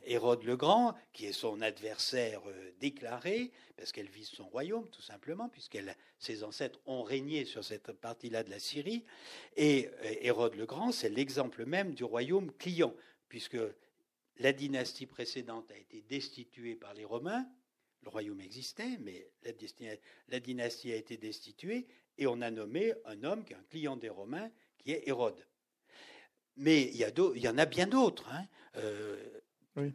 [0.05, 0.95] Hérode le, Grand.
[1.13, 5.79] qui est son adversaire euh, déclaré, parce qu'elle vise son royaume, tout simplement, puisque
[6.19, 9.03] ses ancêtres ont régné sur cette partie-là de la Syrie.
[9.57, 12.93] Et euh, Hérode le Grand, c'est l'exemple même du royaume client,
[13.27, 13.57] puisque
[14.37, 17.47] la dynastie précédente a été destituée par les Romains,
[18.03, 23.43] le royaume existait, mais la, dynastie a été destituée, et on a nommé un homme
[23.43, 25.45] qui est un client des Romains, qui est Hérode.
[26.59, 28.29] Mais il y, en a bien d'autres.
[28.33, 28.45] Hein.
[28.75, 29.15] Euh,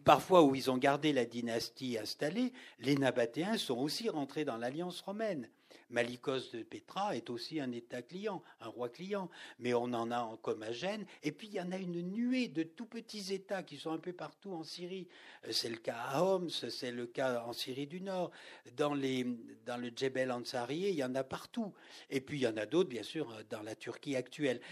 [0.02, 5.02] parfois où ils ont gardé la dynastie installée, les Nabatéens sont aussi rentrés dans l'alliance
[5.02, 5.48] romaine.
[5.90, 10.20] Malikos de Petra est aussi un État client, un roi client, mais on en a
[10.20, 11.04] en Comagène.
[11.22, 13.98] Et puis il y en a une nuée de tout petits États qui sont un
[13.98, 15.06] peu partout en Syrie.
[15.46, 18.30] Euh, c'est le cas à Homs, c'est le cas en Syrie du Nord.
[18.74, 19.26] Dans, les,
[19.66, 21.74] dans le Djebel Ansari, il y en a partout.
[22.08, 24.62] Et puis il y en a d'autres, bien sûr, dans la Turquie actuelle.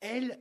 [0.00, 0.40] Elle,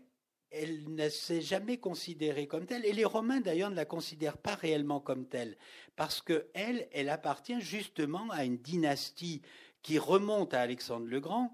[0.51, 4.55] elle ne s'est jamais considérée comme telle, et les Romains d'ailleurs ne la considèrent pas
[4.55, 5.57] réellement comme telle,
[5.95, 9.41] parce qu'elle, elle appartient justement à une dynastie
[9.81, 11.51] qui remonte à Alexandre le Grand,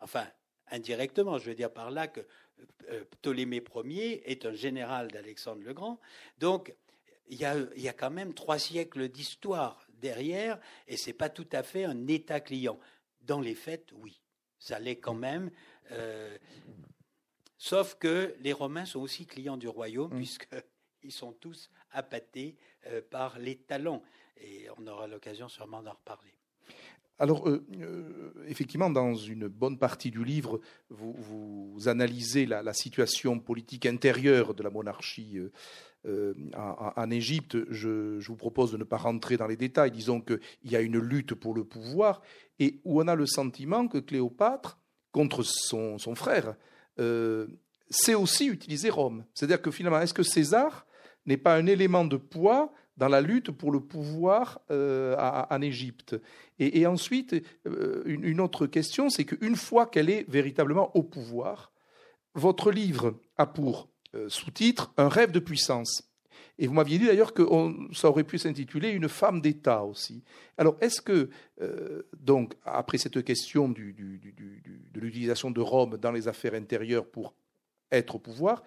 [0.00, 0.26] enfin
[0.70, 2.20] indirectement, je veux dire par là que
[2.90, 6.00] euh, Ptolémée Ier est un général d'Alexandre le Grand,
[6.38, 6.74] donc
[7.28, 11.48] il y, a, y a quand même trois siècles d'histoire derrière, et c'est pas tout
[11.52, 12.78] à fait un État client.
[13.20, 14.20] Dans les faits, oui,
[14.58, 15.50] ça l'est quand même.
[15.92, 16.36] Euh,
[17.60, 20.16] sauf que les Romains sont aussi clients du royaume, mmh.
[20.16, 24.02] puisqu'ils sont tous appâtés euh, par les talents.
[24.40, 26.32] Et on aura l'occasion sûrement d'en reparler.
[27.20, 33.84] Alors, euh, euh, effectivement, dans une bonne partie du livre, vous, analysez la, situation politique
[33.84, 35.38] intérieure de la monarchie
[36.06, 37.58] euh, en, Égypte.
[37.70, 39.90] Je, vous propose de ne pas rentrer dans les détails.
[39.90, 42.22] Disons qu'il y a une lutte pour le pouvoir
[42.58, 44.78] et où on a le sentiment que Cléopâtre,
[45.12, 46.54] contre son, son frère,
[47.90, 49.24] sait aussi utiliser Rome.
[49.34, 50.86] C'est-à-dire que finalement, est-ce que César
[51.26, 55.16] n'est pas un élément de poids dans la lutte pour le pouvoir euh,
[55.50, 56.16] en Égypte?
[56.58, 57.34] Et, ensuite,
[57.66, 61.72] euh, une, autre question, c'est qu'une fois qu'elle est véritablement au pouvoir,
[62.34, 66.09] votre livre a pour euh, sous-titre Un rêve de puissance.
[66.60, 67.42] Et vous m'aviez dit d'ailleurs que
[67.92, 70.22] ça aurait pu s'intituler Une femme d'État aussi.
[70.58, 71.30] Alors, est-ce que,
[72.18, 73.80] donc, après cette question de
[74.94, 77.34] l'utilisation de Rome dans les affaires intérieures pour
[77.90, 78.62] être au pouvoir,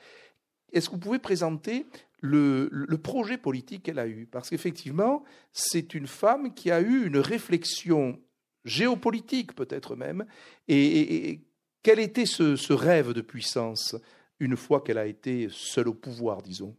[0.73, 1.85] est-ce que vous pouvez présenter
[2.19, 4.25] le, projet politique qu'elle a eu?
[4.25, 8.19] Parce qu'effectivement, c'est une femme qui a eu une réflexion
[8.65, 10.25] géopolitique peut-être même.
[10.67, 11.41] Et,
[11.83, 13.95] quel était ce, rêve de puissance
[14.39, 16.75] une fois qu'elle a été seule au pouvoir, disons?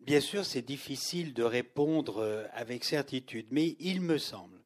[0.00, 4.58] Bien sûr, c'est difficile de répondre euh, avec certitude, mais il me semble,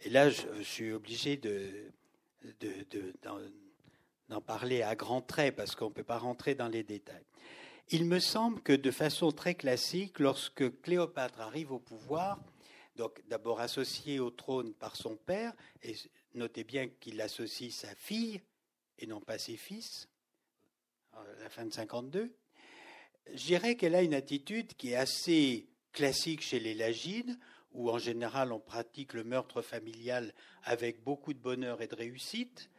[0.00, 1.92] et là je, suis obligé de,
[4.28, 7.26] d'en parler à grands traits parce qu'on ne peut pas rentrer dans les détails.
[7.90, 12.40] Il me semble que de façon très classique, lorsque Cléopâtre arrive au pouvoir,
[12.96, 15.94] donc d'abord associée au trône par son père, et
[16.34, 18.40] notez bien qu'il associe sa fille
[18.98, 20.08] et non pas ses fils,
[21.12, 22.34] à la fin de 52,
[23.28, 27.38] je dirais qu'elle a une attitude qui est assez classique chez les Lagines,
[27.72, 32.70] où en général on pratique le meurtre familial avec beaucoup de bonheur et de réussite.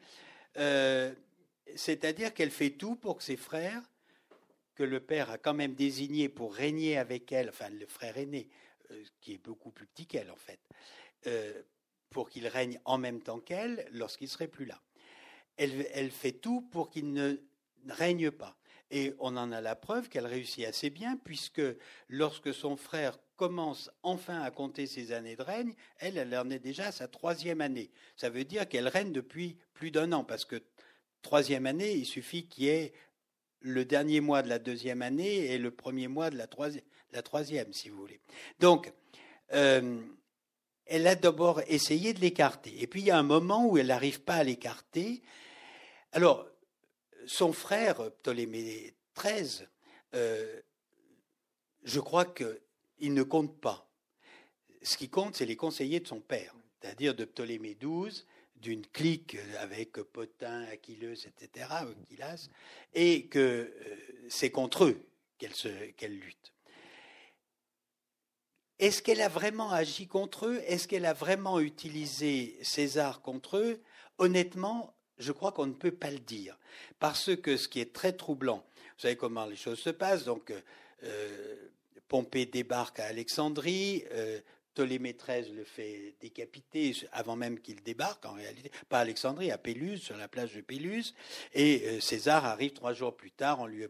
[0.58, 1.14] Euh,
[1.76, 3.82] c'est-à-dire qu'elle fait tout pour que ses frères
[4.76, 8.50] que le père a quand même désigné pour régner avec elle, enfin le frère aîné,
[8.92, 10.60] euh, qui est beaucoup plus petit qu'elle en fait,
[11.28, 11.62] euh,
[12.10, 14.82] pour qu'il règne en même temps qu'elle lorsqu'il serait plus là.
[15.58, 17.38] Elle fait tout pour qu'il ne
[17.88, 18.58] règne pas.
[18.96, 21.64] Et on en a la preuve qu'elle réussit assez bien, puisque
[22.10, 26.90] lorsque son frère commence enfin à compter ses années de règne, elle, en est déjà
[26.90, 27.90] à sa troisième année.
[28.16, 30.62] Ça veut dire qu'elle règne depuis plus d'un an, parce que
[31.24, 32.94] troisième année, il suffit qu'il y ait
[33.62, 36.46] le dernier mois de la deuxième année et le premier mois de la,
[37.24, 38.20] troisième, si vous voulez.
[38.60, 38.94] Donc,
[39.54, 40.02] euh,
[40.86, 42.80] elle a d'abord essayé de l'écarter.
[42.80, 45.24] Et puis, il y a un moment où elle n'arrive pas à l'écarter.
[46.12, 46.48] Alors,
[47.26, 49.68] son frère, Ptolémée XIII,
[50.16, 50.62] euh,
[51.84, 53.90] je crois qu'il ne compte pas.
[54.82, 59.38] Ce qui compte, c'est les conseillers de son père, c'est-à-dire de Ptolémée XII d'une clique
[59.60, 61.68] avec Potin, Achilleus, etc.,
[62.94, 65.06] et que euh, c'est contre eux
[65.38, 66.54] qu'elle lutte.
[68.80, 70.62] Est-ce qu'elle a vraiment agi contre eux?
[70.66, 73.82] Est-ce qu'elle a vraiment utilisé César contre eux?
[74.18, 76.58] Honnêtement, je crois qu'on ne peut pas le dire.
[77.00, 80.54] Parce que ce qui est très troublant, vous savez comment les choses se passent, donc
[81.04, 81.56] euh,
[82.08, 84.40] Pompée débarque à Alexandrie, euh,
[84.74, 89.58] Ptolémée XIII le fait décapiter avant même qu'il débarque, en réalité, pas à Alexandrie, à
[89.58, 91.14] Péluse, sur la plage de Péluse.
[91.54, 93.86] Et euh, César arrive trois jours plus tard, on lui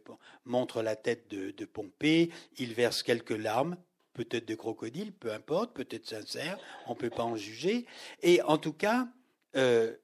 [0.46, 3.78] montre la tête de, Pompée, il verse quelques larmes,
[4.14, 6.58] peut-être de crocodile, peu importe, peut-être sincère,
[6.88, 7.86] on ne peut pas en juger.
[8.22, 9.08] Et en tout cas,
[9.56, 9.96] euh,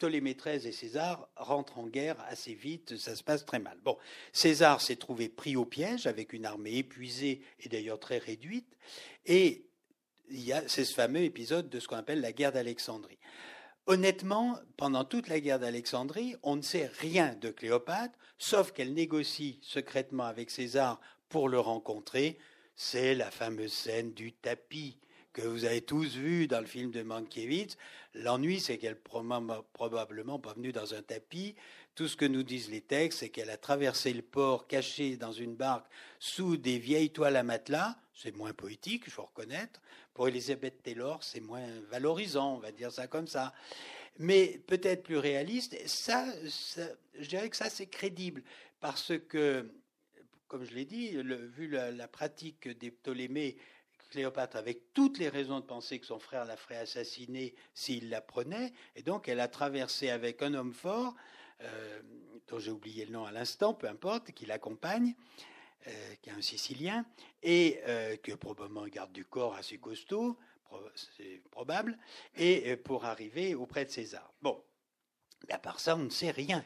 [0.00, 3.78] Ptolémée XIII et César rentrent en guerre assez vite, ça se passe très mal.
[3.84, 3.98] Bon,
[4.32, 8.78] César s'est trouvé pris au piège avec une armée épuisée et d'ailleurs très réduite,
[9.26, 9.66] et
[10.30, 13.18] il y a c'est ce fameux épisode de ce qu'on appelle la guerre d'Alexandrie.
[13.86, 19.58] Honnêtement, pendant toute la guerre d'Alexandrie, on ne sait rien de Cléopâtre, sauf qu'elle négocie
[19.60, 20.98] secrètement avec César
[21.28, 22.38] pour le rencontrer.
[22.74, 24.96] C'est la fameuse scène du tapis
[25.40, 27.76] que vous avez tous vu dans le film de Mankiewicz.
[28.14, 31.54] L'ennui, c'est qu'elle n'est probablement pas venue dans un tapis.
[31.94, 35.32] Tout ce que nous disent les textes, c'est qu'elle a traversé le port cachée dans
[35.32, 35.86] une barque
[36.18, 37.96] sous des vieilles toiles à matelas.
[38.14, 39.80] C'est moins poétique, il faut reconnaître.
[40.12, 43.54] Pour Elisabeth Taylor, c'est moins valorisant, on va dire ça comme ça.
[44.18, 46.26] Mais peut-être plus réaliste, ça,
[47.18, 48.42] je dirais que ça, c'est crédible.
[48.80, 49.70] Parce que,
[50.48, 51.16] comme je l'ai dit,
[51.56, 53.56] vu la pratique des Ptolémées,
[54.10, 58.20] Cléopâtre avait toutes les raisons de penser que son frère la ferait assassiner s'il la
[58.20, 61.14] prenait, et donc elle a traversé avec un homme fort,
[61.62, 62.02] euh,
[62.48, 65.14] dont j'ai oublié le nom à l'instant, peu importe, qui l'accompagne,
[65.86, 67.06] euh, qui est un Sicilien,
[67.42, 70.36] et euh, que probablement garde du corps assez costaud,
[70.94, 71.98] c'est probable,
[72.36, 74.32] et pour arriver auprès de César.
[74.40, 74.62] Bon,
[75.48, 76.64] à part ça, on ne sait rien.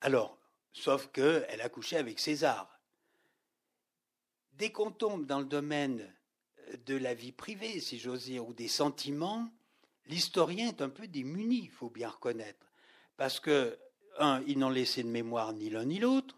[0.00, 0.38] Alors,
[0.72, 2.80] sauf qu'elle a couché avec César.
[4.52, 6.10] Dès qu'on tombe dans le domaine
[6.86, 9.48] de la vie privée, si j'ose dire, ou des sentiments,
[10.06, 12.66] l'historien est un peu démuni, il faut bien reconnaître.
[13.16, 13.78] Parce que,
[14.18, 16.36] un, ils n'ont laissé de mémoire ni l'un ni l'autre.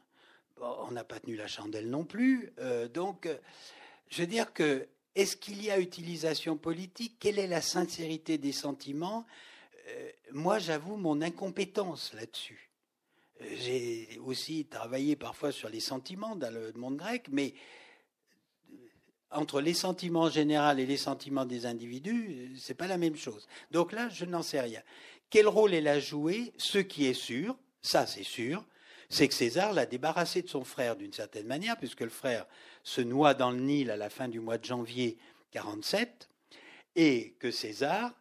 [0.61, 2.53] on n'a pas tenu la chandelle non plus.
[2.59, 3.29] Euh, donc,
[4.09, 7.17] je veux dire que, est-ce qu'il y a utilisation politique?
[7.19, 9.27] Quelle est la sincérité des sentiments?
[9.89, 12.71] Euh, Moi, j'avoue mon incompétence là-dessus.
[13.41, 17.55] Euh, j'ai aussi travaillé parfois sur les sentiments dans le monde grec, mais
[19.31, 23.47] entre les sentiments généraux et les sentiments des individus, c'est pas la même chose.
[23.71, 24.83] Donc là, je n'en sais rien.
[25.31, 28.65] Quel rôle elle a joué Ce qui est sûr, ça c'est sûr,
[29.11, 32.47] c'est que César l'a débarrassé de son frère d'une certaine manière, puisque le frère
[32.83, 35.19] se noie dans le Nil à la fin du mois de janvier
[35.53, 36.29] 47,
[36.97, 38.13] et que César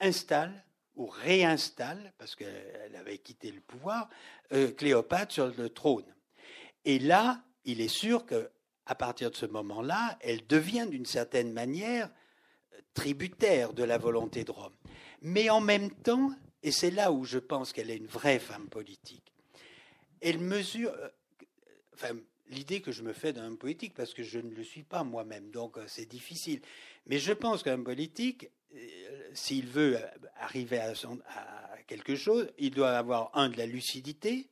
[0.00, 0.64] installe
[0.96, 4.08] ou réinstalle, parce qu'elle avait quitté le pouvoir,
[4.52, 6.14] euh, Cléopâtre sur le trône.
[6.84, 8.50] Et là, il est sûr que
[8.86, 12.10] à partir de ce moment-là, elle devient d'une certaine manière
[12.94, 14.74] tributaire de la volonté de Rome.
[15.22, 18.68] Mais en même temps, et c'est là où je pense qu'elle est une vraie femme
[18.68, 19.32] politique,
[20.20, 21.08] elle mesure, euh,
[21.94, 22.16] enfin,
[22.48, 25.04] l'idée que je me fais d'un homme politique, parce que je ne le suis pas
[25.04, 26.60] moi-même, donc euh, c'est difficile.
[27.06, 29.98] Mais je pense qu'un politique, euh, s'il veut
[30.36, 34.48] arriver à, à, quelque chose, il doit avoir, un, de la lucidité,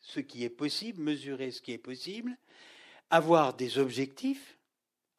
[0.00, 2.36] ce qui est possible, mesurer ce qui est possible,
[3.12, 4.58] avoir des objectifs,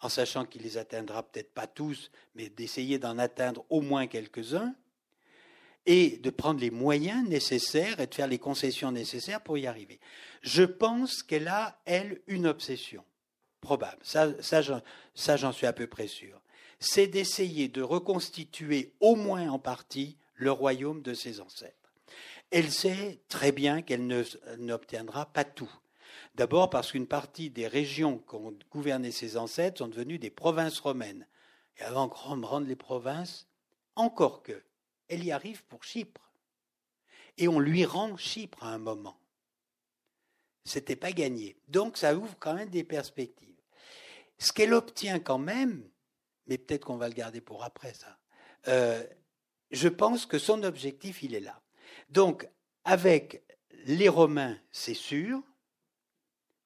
[0.01, 4.75] en sachant qu'il les atteindra peut-être pas tous, mais d'essayer d'en atteindre au moins quelques-uns,
[5.85, 9.99] et de prendre les moyens nécessaires et de faire les concessions nécessaires pour y arriver.
[10.41, 13.03] Je pense qu'elle a, elle, une obsession
[13.61, 13.99] probable.
[14.01, 16.41] Ça, ça j'en suis à peu près sûr.
[16.79, 21.93] C'est d'essayer de reconstituer au moins en partie le royaume de ses ancêtres.
[22.49, 24.07] Elle sait très bien qu'elle
[24.57, 25.71] n'obtiendra pas tout.
[26.35, 31.27] D'abord parce qu'une partie des régions qu'ont gouverné ses ancêtres sont devenues des provinces romaines.
[31.77, 33.47] Et avant de rendre les provinces,
[33.95, 34.63] encore que,
[35.07, 36.31] elle y arrive pour Chypre.
[37.37, 39.19] Et on lui rend Chypre à un moment.
[40.65, 41.57] C'était pas gagné.
[41.67, 43.61] Donc ça ouvre quand même des perspectives.
[44.39, 45.87] Ce qu'elle obtient quand même,
[46.47, 48.17] mais peut-être qu'on va le garder pour après ça,
[48.67, 49.03] euh,
[49.71, 51.61] je pense que son objectif, il est là.
[52.09, 52.47] Donc,
[52.85, 53.43] avec
[53.85, 55.41] les Romains, c'est sûr,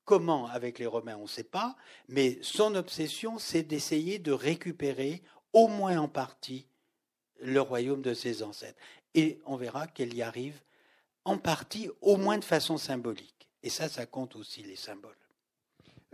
[0.07, 1.75] Comment avec les Romains, on ne sait pas,
[2.07, 6.65] mais son obsession, c'est d'essayer de récupérer, au moins en partie,
[7.41, 8.79] le royaume de ses ancêtres.
[9.15, 10.61] Et on verra qu'elle y arrive
[11.25, 13.49] en partie, au moins de façon symbolique.
[13.63, 15.11] Et ça, ça compte aussi les symboles.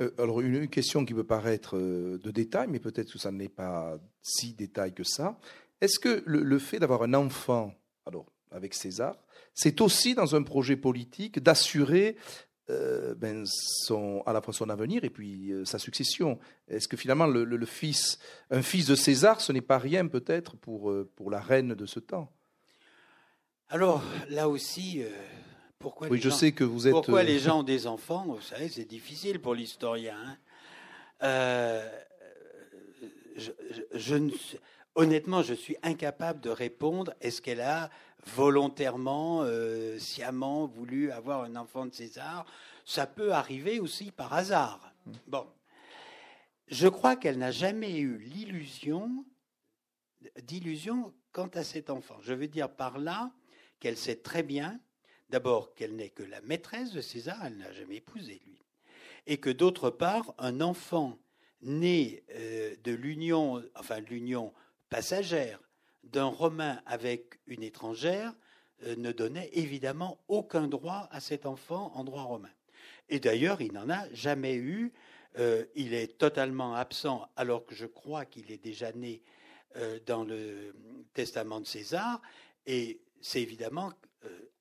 [0.02, 3.48] Euh, alors, une, question qui peut paraître euh, de détail, mais peut-être que ça n'est
[3.48, 5.40] pas si détail que ça.
[5.82, 7.76] Est-ce que le, le fait d'avoir un enfant,
[8.08, 9.16] alors avec César,
[9.54, 12.18] c'est aussi dans un projet politique d'assurer
[12.70, 16.40] euh, ben, son, à la fois son avenir et puis euh, sa succession.
[16.70, 18.20] Est-ce que finalement le, fils,
[18.52, 21.86] un fils de César, ce n'est pas rien peut-être pour, euh, pour la reine de
[21.86, 22.32] ce temps?
[23.68, 25.02] Alors là aussi,
[25.78, 28.24] pourquoi, oui, les je gens, sais que vous êtes, pourquoi les gens ont des enfants?
[28.28, 30.16] Vous savez, c'est difficile pour l'historien.
[31.20, 31.82] Hein.
[33.36, 33.52] je,
[33.94, 34.32] je, ne,
[34.96, 37.14] honnêtement, je suis incapable de répondre.
[37.20, 37.90] Est-ce qu'elle a
[38.28, 42.46] volontairement, euh, sciemment voulu avoir un enfant de César
[42.86, 44.94] Ça peut arriver aussi par hasard.
[45.28, 45.46] Bon.
[46.68, 49.26] Je crois qu'elle n'a jamais eu l'illusion,
[50.42, 52.18] d'illusion quant à cet enfant.
[52.22, 53.32] Je veux dire par là
[53.80, 54.80] qu'elle sait très bien,
[55.30, 58.62] d'abord, qu'elle n'est que la maîtresse de César, elle n'a jamais épousé lui,
[59.28, 61.20] et que d'autre part, un enfant
[61.62, 64.54] né euh, de l'union, enfin de l'union
[64.90, 65.60] passagère
[66.04, 68.34] d'un Romain avec une étrangère,
[68.86, 72.52] euh, ne donnait évidemment aucun droit à cet enfant en droit romain.
[73.10, 74.92] Et d'ailleurs, il n'en a jamais eu.
[75.40, 79.22] Euh, il est totalement absent, alors que je crois qu'il est déjà né
[79.78, 80.76] euh, dans le
[81.14, 82.22] testament de César.
[82.66, 83.92] Et c'est évidemment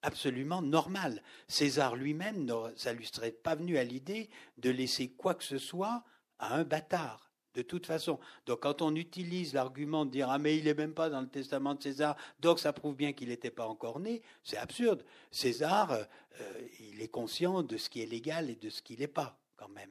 [0.02, 1.22] absolument normal.
[1.46, 2.50] César lui-même,
[2.96, 4.28] lui serait pas venu à l'idée
[4.58, 6.02] de laisser quoi que ce soit
[6.40, 8.18] à un bâtard de toute façon.
[8.46, 11.28] Donc quand on utilise l'argument de dire ah mais il n'est même pas dans le
[11.28, 15.04] testament de César, donc ça prouve bien qu'il n'était pas encore né, c'est absurde.
[15.30, 16.06] César, euh,
[16.80, 19.68] il est conscient de ce qui est légal et de ce qui n'est pas quand
[19.68, 19.90] même.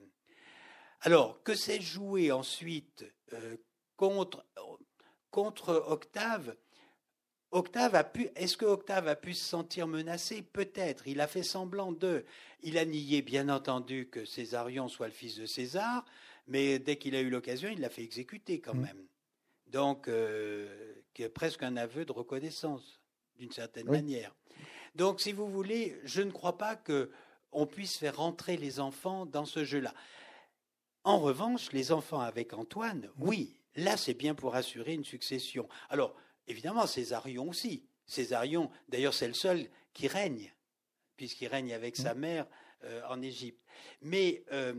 [1.02, 3.58] Alors que s'est joué ensuite euh,
[3.98, 4.46] contre,
[5.32, 6.56] contre Octave?
[7.52, 10.42] Octave a pu, est-ce que Octave a pu se sentir menacé?
[10.42, 11.08] Peut-être.
[11.08, 12.24] Il a fait semblant de.
[12.62, 16.06] Il a nié, bien entendu, que Césarion soit le fils de César
[16.48, 18.82] mais dès qu'il a eu l'occasion, il l'a fait exécuter quand mm.
[18.82, 19.08] même.
[19.68, 23.02] Donc, euh, qui est presque un aveu de reconnaissance,
[23.38, 24.36] d'une certaine manière.
[24.96, 29.46] Donc, si vous voulez, je ne crois pas qu'on puisse faire rentrer les enfants dans
[29.46, 29.94] ce jeu-là.
[31.04, 33.28] En revanche, les enfants avec Antoine, mm.
[33.28, 35.68] oui, là, c'est bien pour assurer une succession.
[35.90, 36.16] Alors,
[36.48, 37.86] évidemment, Césarion aussi.
[38.06, 40.54] Césarion, d'ailleurs, c'est le seul qui règne,
[41.16, 42.02] puisqu'il règne avec mm.
[42.02, 42.46] sa mère
[42.84, 43.64] euh, en Égypte.
[44.02, 44.74] Mais euh,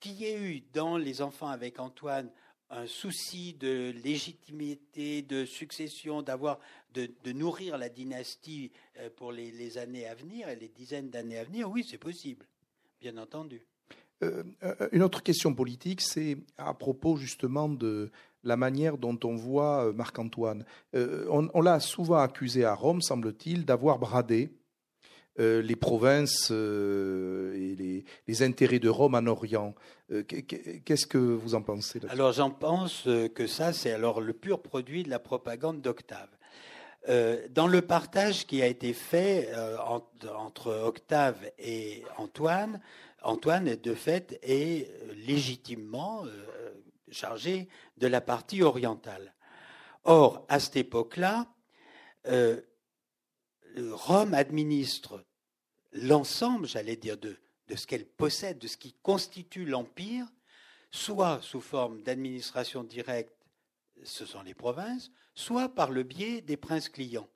[0.00, 2.30] qu'il y ait eu dans les enfants avec Antoine
[2.70, 6.58] un souci de légitimité, de succession, d'avoir,
[6.94, 11.44] de, nourrir la dynastie euh, pour les, années à venir et les dizaines d'années à
[11.44, 12.46] venir, oui, c'est possible,
[13.00, 13.66] bien entendu.
[14.22, 18.10] Euh, euh, une autre question politique, c'est à propos justement de
[18.44, 20.64] la manière dont on voit Marc-Antoine.
[20.94, 24.50] on l'a souvent accusé à Rome, semble-t-il, d'avoir bradé
[25.40, 29.74] euh, les provinces euh, et les, intérêts de Rome en Orient.
[30.12, 34.60] Euh, qu'est-ce que vous en pensez Alors j'en pense que ça, c'est alors le pur
[34.60, 36.28] produit de la propagande d'Octave.
[37.08, 39.48] dans le partage qui a été fait
[40.36, 42.80] entre Octave et Antoine,
[43.22, 44.90] Antoine, de fait, est
[45.26, 46.24] légitimement
[47.10, 49.34] chargé de la partie orientale.
[50.04, 51.46] Or, à cette époque-là,
[53.76, 55.24] Rome administre
[55.92, 57.36] l'ensemble, j'allais dire, de,
[57.74, 60.26] ce qu'elle possède, de ce qui constitue l'empire,
[60.90, 63.34] soit sous forme d'administration directe,
[64.02, 67.28] ce sont les provinces, soit par le biais des princes clients.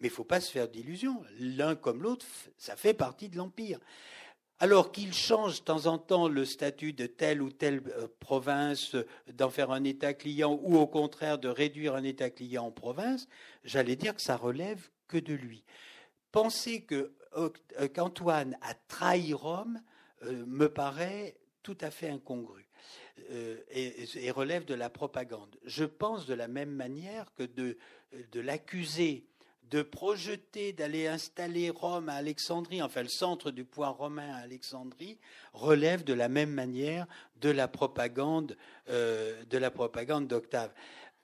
[0.00, 1.22] Mais il ne faut pas se faire d'illusions.
[1.38, 3.78] L'un comme l'autre, ça fait partie de l'empire.
[4.58, 8.94] Alors qu'il change de temps en temps le statut de telle ou telle euh, province,
[9.32, 13.26] d'en faire un État client, ou au contraire de réduire un État client en province,
[13.64, 15.64] j'allais dire que ça relève que de lui.
[16.30, 17.10] Penser que euh,
[17.94, 19.80] qu'Antoine a trahi Rome
[20.24, 22.68] euh, me paraît tout à fait incongru
[23.30, 25.56] euh, et, relève de la propagande.
[25.64, 27.76] Je pense de la même manière que de,
[28.34, 29.26] l'accuser
[29.70, 35.18] de projeter d'aller installer Rome à Alexandrie, enfin le centre du pouvoir romain à Alexandrie,
[35.54, 37.06] relève de la même manière
[37.40, 38.56] de la propagande
[40.28, 40.72] d'Octave.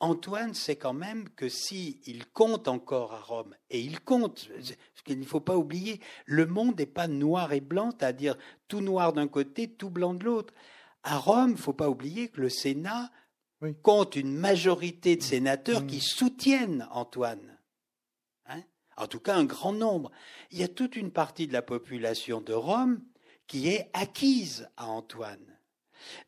[0.01, 5.03] Antoine sait quand même que si il compte encore à Rome, et il compte, ce
[5.03, 8.37] qu'il ne faut pas oublier, le monde n'est pas noir et blanc, c'est-à-dire
[8.69, 10.55] tout noir d'un côté, tout blanc de l'autre.
[11.03, 13.11] À Rome, il ne faut pas oublier que le Sénat
[13.83, 17.59] compte une majorité de sénateurs qui soutiennent Antoine.
[18.47, 18.63] Hein
[18.97, 20.11] en tout cas, un grand nombre.
[20.51, 23.03] Il y a toute une partie de la population de Rome
[23.47, 25.59] qui est acquise à Antoine.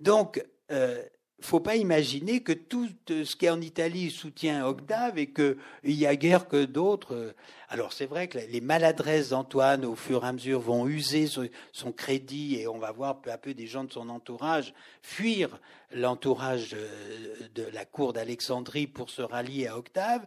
[0.00, 1.04] Donc, euh,
[1.40, 5.56] faut pas imaginer que tout euh, ce qui est en Italie soutient Octave et qu'il
[5.84, 7.34] y a guère que d'autres.
[7.68, 11.26] Alors c'est vrai que les maladresses d'Antoine, au fur et à mesure, vont user
[11.72, 15.60] son crédit et on va voir peu à peu des gens de son entourage fuir
[15.92, 20.26] l'entourage euh, de la cour d'Alexandrie pour se rallier à Octave.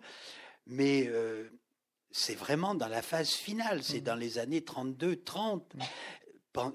[0.68, 1.50] Mais euh,
[2.12, 4.04] c'est vraiment dans la phase finale, c'est mmh.
[4.04, 5.62] dans les années 32-30,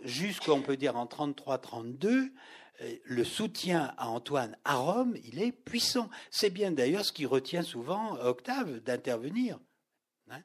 [0.03, 2.29] jusqu'on peut dire en 33-32 euh,
[3.05, 6.09] le soutien à Antoine à Rome, il est puissant.
[6.31, 9.59] C'est bien d'ailleurs ce qui retient souvent Octave d'intervenir.
[10.31, 10.43] Hein.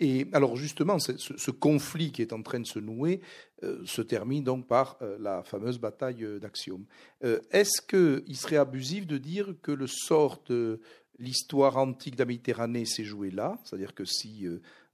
[0.00, 3.20] et alors justement, ce, conflit qui est en train de se nouer
[3.62, 6.84] euh, se termine donc par euh, la fameuse bataille d'Axiome.
[7.22, 10.80] Est-ce qu'il serait abusif de dire que le sort de
[11.18, 13.58] l'histoire antique de la Méditerranée s'est joué là?
[13.64, 14.46] C'est-à-dire que si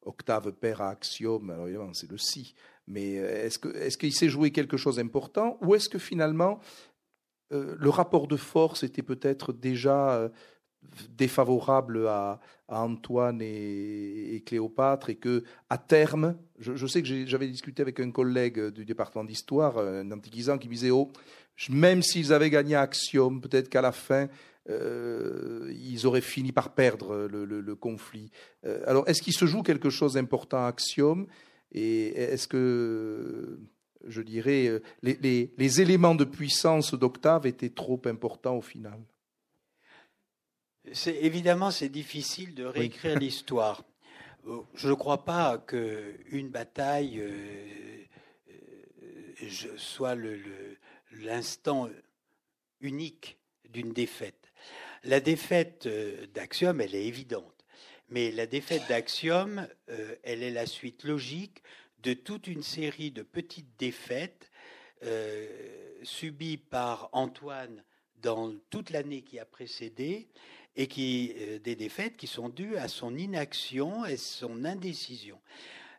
[0.02, 2.54] Octave perd à Axiome, alors évidemment c'est le si,
[2.86, 6.60] mais euh, est-ce qu'il s'est joué quelque chose d'important ou est-ce que finalement
[7.52, 10.28] euh, le rapport de force était peut-être déjà euh,
[11.10, 18.00] défavorable à, Antoine et, Cléopâtre et que à terme, je, sais que j'avais discuté avec
[18.00, 21.10] un collègue du département d'histoire, un antiquisant, qui disait oh,
[21.68, 24.28] même s'ils avaient gagné Axiom, peut-être qu'à la fin
[24.66, 28.30] ils auraient fini par perdre le, conflit.
[28.64, 31.26] Euh, alors, est-ce qu'il se joue quelque chose d'important à Axiom?
[31.74, 33.58] Et est-ce que,
[34.06, 38.98] je dirais, les, les éléments de puissance d'Octave étaient trop importants au final?
[41.06, 43.84] Évidemment, c'est difficile de réécrire l'histoire.
[44.46, 47.22] Euh, je ne crois pas qu'une bataille
[49.76, 50.16] soit
[51.12, 51.88] l'instant
[52.80, 53.38] unique
[53.70, 54.52] d'une défaite.
[55.04, 57.53] La défaite euh, d'Axiom, elle est évidente.
[58.08, 61.62] Mais la défaite d'Axiom, euh, elle est la suite logique
[62.02, 64.50] de toute une série de petites défaites
[65.02, 65.48] euh,
[66.02, 67.82] subies par Antoine
[68.16, 70.28] dans toute l'année qui a précédé
[70.76, 75.40] et qui des défaites qui sont dues à son inaction et son indécision.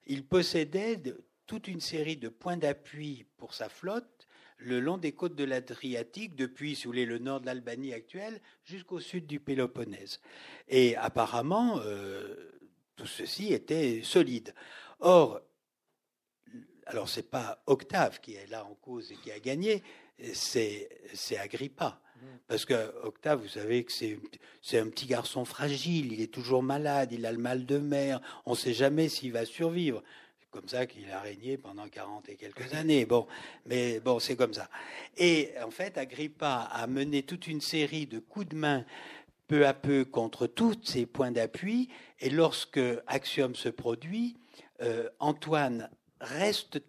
[0.06, 1.02] Il possédait
[1.48, 4.15] toute une série de points d'appui pour sa flotte
[4.58, 9.28] le long des côtes de l'Adriatique, depuis, si le nord de l'Albanie actuelle jusqu'au sud
[9.28, 10.20] du Péloponnèse.
[10.68, 12.52] Et apparemment, euh,
[12.96, 14.54] tout ceci était solide.
[15.00, 15.42] Or,
[16.86, 19.84] alors c'est pas Octave qui est là en cause et qui a gagné,
[20.34, 20.90] c'est
[21.38, 22.02] Agrippa.
[22.48, 27.12] Parce que Octave, vous savez que c'est un petit garçon fragile, il est toujours malade,
[27.12, 30.02] il a le mal de mer, on ne sait jamais s'il va survivre
[30.56, 33.06] comme ça qu'il a régné pendant 40 et quelques années.
[33.06, 33.28] Bon,
[33.66, 34.70] mais bon, c'est comme ça.
[35.18, 38.86] Et en fait, Agrippa a mené toute une série de coups de main
[39.48, 41.90] peu à peu contre tous ces points d'appui.
[42.22, 44.38] Et lorsque Axiom se produit,
[44.82, 45.90] euh, Antoine
[46.22, 46.82] reste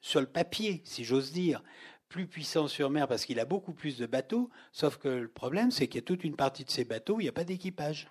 [0.00, 1.62] sur le papier, si j'ose dire,
[2.08, 4.50] plus puissant sur mer parce qu'il a beaucoup plus de bateaux.
[4.72, 7.20] Sauf que le problème, c'est qu'il y a toute une partie de ces bateaux où
[7.20, 8.08] il n'y a pas d'équipage.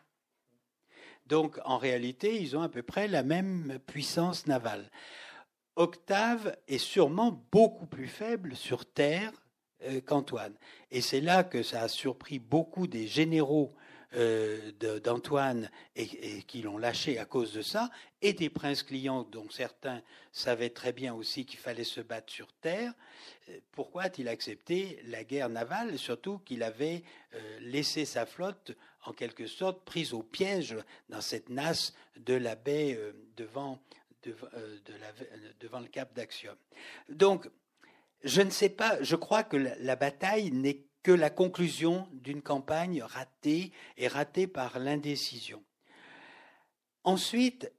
[1.27, 4.89] Donc en réalité, ils ont à peu près la même puissance navale.
[5.75, 9.31] Octave est sûrement beaucoup plus faible sur Terre
[9.85, 10.53] euh, qu'Antoine.
[10.91, 13.73] Et c'est là que ça a surpris beaucoup des généraux
[14.15, 14.71] euh,
[15.03, 17.89] d'Antoine et, qui l'ont lâché à cause de ça,
[18.21, 22.53] et des princes clients dont certains savaient très bien aussi qu'il fallait se battre sur
[22.53, 22.93] terre.
[23.49, 27.03] Euh, pourquoi a-t-il accepté la guerre navale Surtout qu'il avait
[27.61, 28.73] laissé sa flotte
[29.05, 30.75] en quelque sorte prise au piège
[31.09, 32.97] dans cette nasse de la baie
[33.35, 33.79] devant,
[35.59, 36.55] devant le cap d'Axiom.
[37.09, 37.49] Donc,
[38.23, 42.41] je ne sais pas, je crois que la, la bataille n'est que la conclusion d'une
[42.41, 45.61] campagne ratée et ratée par l'indécision.
[47.03, 47.69] Ensuite,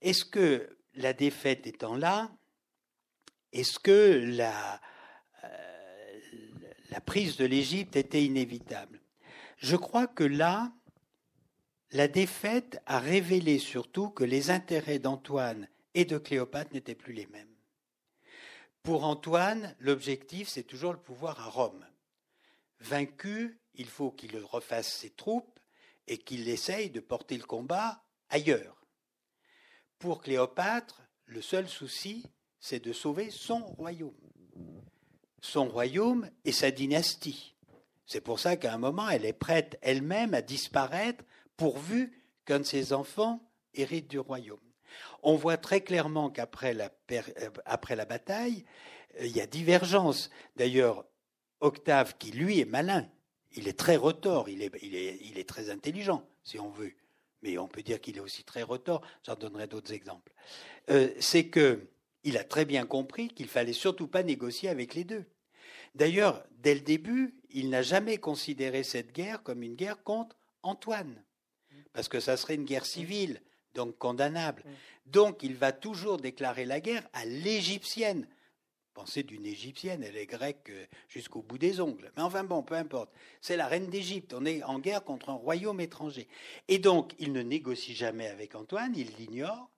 [0.00, 2.30] est-ce que la défaite étant là,
[3.52, 4.80] est-ce que la,
[5.44, 6.20] euh,
[6.90, 8.99] la prise de l'Égypte était inévitable?
[9.60, 10.72] Je crois que là,
[11.90, 17.26] la défaite a révélé surtout que les intérêts d'Antoine et de Cléopâtre n'étaient plus les
[17.26, 17.54] mêmes.
[18.82, 21.86] Pour Antoine, l'objectif, c'est toujours le pouvoir à Rome.
[22.80, 25.60] Vaincu, il faut qu'il refasse ses troupes
[26.06, 28.86] et qu'il essaye de porter le combat ailleurs.
[29.98, 32.24] Pour Cléopâtre, le seul souci,
[32.60, 34.16] c'est de sauver son royaume.
[35.42, 37.54] Son royaume et sa dynastie.
[38.10, 41.22] C'est pour ça qu'à un moment, elle est prête elle-même à disparaître
[41.56, 43.40] pourvu qu'un de ses enfants
[43.72, 44.58] hérite du royaume.
[45.22, 48.64] On voit très clairement qu'après la, euh, bataille,
[49.20, 50.28] il y a divergence.
[50.56, 51.04] D'ailleurs,
[51.60, 53.08] Octave, qui lui est malin,
[53.52, 56.94] il est très retors, il est très intelligent, si on veut,
[57.42, 60.32] mais on peut dire qu'il est aussi très retors, j'en donnerai d'autres exemples,
[60.90, 61.86] euh, c'est que
[62.24, 65.26] il a très bien compris qu'il fallait surtout pas négocier avec les deux.
[65.94, 71.22] D'ailleurs, dès le début, il n'a jamais considéré cette guerre comme une guerre contre Antoine,
[71.92, 73.40] parce que ça serait une guerre civile,
[73.74, 74.64] donc condamnable.
[75.06, 78.26] Donc il va toujours déclarer la guerre à l'égyptienne,
[78.94, 82.10] Pensée d'une égyptienne, elle est grecque euh, jusqu'au bout des ongles.
[82.16, 83.12] Mais enfin bon, peu importe.
[83.40, 84.34] C'est la reine d'Égypte.
[84.34, 86.26] On est en guerre contre un royaume étranger.
[86.66, 89.70] Et donc, il ne négocie jamais avec Antoine, il l'ignore,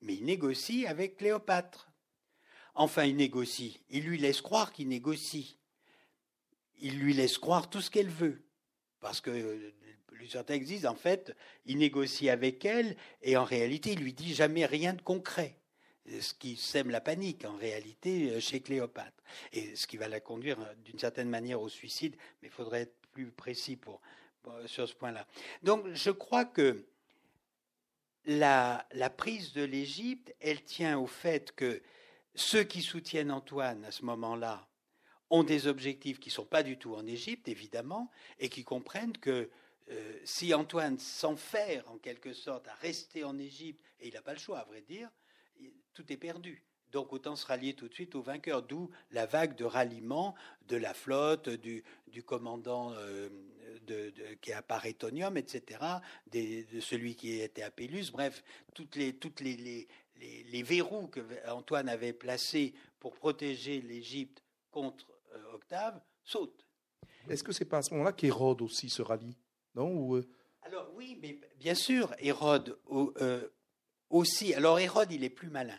[0.00, 1.90] mais il négocie avec Cléopâtre.
[2.76, 3.80] Enfin, il négocie.
[3.88, 5.56] Il lui laisse croire qu'il négocie.
[6.78, 8.42] Il lui laisse croire tout ce qu'elle veut.
[9.00, 9.72] Parce que euh,
[10.28, 14.66] certains existent, en fait, il négocie avec elle et en réalité, il lui dit jamais
[14.66, 15.58] rien de concret
[16.20, 19.22] ce qui sème la panique en réalité euh, chez Cléopâtre,
[19.52, 22.82] et ce qui va la conduire euh, d'une certaine manière au suicide, mais il faudrait
[22.82, 24.00] être plus précis pour,
[24.66, 25.26] sur ce point-là.
[25.62, 26.84] Donc je crois que
[28.26, 28.84] la
[29.16, 31.82] prise de l'Égypte, elle tient au fait que
[32.36, 34.68] ceux qui soutiennent Antoine à ce moment-là
[35.30, 39.16] ont des objectifs qui ne sont pas du tout en Égypte, évidemment, et qui comprennent
[39.16, 39.50] que
[39.90, 44.32] euh, si Antoine s'enferme en quelque sorte à rester en Égypte, et il n'a pas
[44.32, 45.10] le choix à vrai dire,
[45.94, 46.64] tout est perdu.
[46.92, 50.34] Donc autant se rallier tout de suite au vainqueur, d'où la vague de ralliement
[50.68, 51.82] de la flotte, du,
[52.24, 53.28] commandant euh,
[53.86, 55.80] de, qui est à Parétonium, etc.,
[56.32, 58.42] de celui qui était à Pélus, bref,
[58.74, 59.88] toutes les,
[60.62, 66.66] verrous que Antoine avait placés pour protéger l'Égypte contre euh, Octave sautent.
[67.28, 69.36] Est-ce que c'est pas à ce moment-là qu'Hérode aussi se rallie
[69.74, 70.26] non euh,
[70.62, 72.78] Alors oui, mais bien sûr, Hérode
[74.10, 74.54] aussi.
[74.54, 75.78] Alors Hérode, il est plus malin.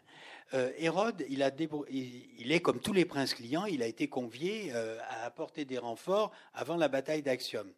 [0.54, 1.52] Euh, Hérode, il, a
[1.90, 5.78] il, est comme tous les princes clients, il a été convié euh, à apporter des
[5.78, 7.70] renforts avant la bataille d'Axium.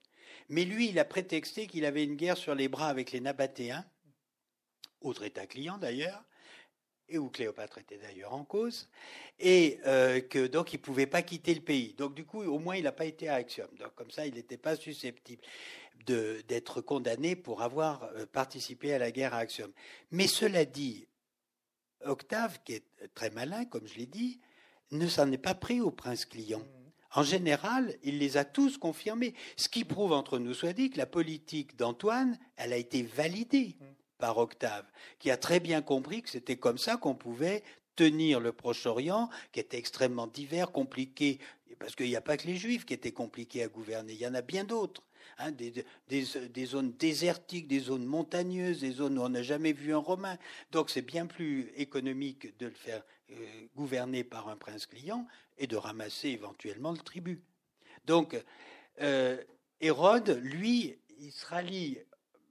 [0.49, 3.86] Mais lui, il a prétexté qu'il avait une guerre sur les bras avec les Nabatéens,
[5.01, 6.24] autre État client d'ailleurs,
[7.10, 8.88] et où Cléopâtre était d'ailleurs en cause,
[9.39, 11.93] et euh, que donc il ne pouvait pas quitter le pays.
[11.93, 13.68] Donc du coup, au moins, il n'a pas été à Axiom.
[13.80, 15.41] Donc comme ça, il n'était pas susceptible
[16.05, 19.70] d'être condamné pour avoir participé à la guerre à Axiom.
[20.12, 21.07] Mais cela dit,
[22.05, 24.39] Octave, qui est très malin, comme je l'ai dit,
[24.91, 26.64] ne s'en est pas pris au prince client.
[27.16, 29.34] En général, il les a tous confirmés.
[29.55, 33.76] Ce qui prouve, entre nous soit dit, que la politique d'Antoine, elle a été validée
[34.20, 34.86] par Octave,
[35.17, 37.63] qui a très bien compris que c'était comme ça qu'on pouvait
[37.95, 41.39] tenir le Proche-Orient, qui était extrêmement divers, compliqué,
[41.80, 44.28] parce qu'il n'y a pas que les Juifs qui étaient compliqués à gouverner, il y
[44.28, 45.03] en a bien d'autres.
[45.41, 49.99] Hein, des, zones désertiques, des zones montagneuses, des zones où on n'a jamais vu un
[49.99, 50.38] Romain.
[50.72, 53.01] Donc c'est bien plus économique de le faire
[53.32, 53.36] euh,
[53.74, 55.26] gouverner par un prince client
[55.57, 57.41] et de ramasser éventuellement le tribut.
[58.05, 58.38] Donc
[59.01, 59.41] euh,
[59.80, 61.99] Hérode, lui, il se rallie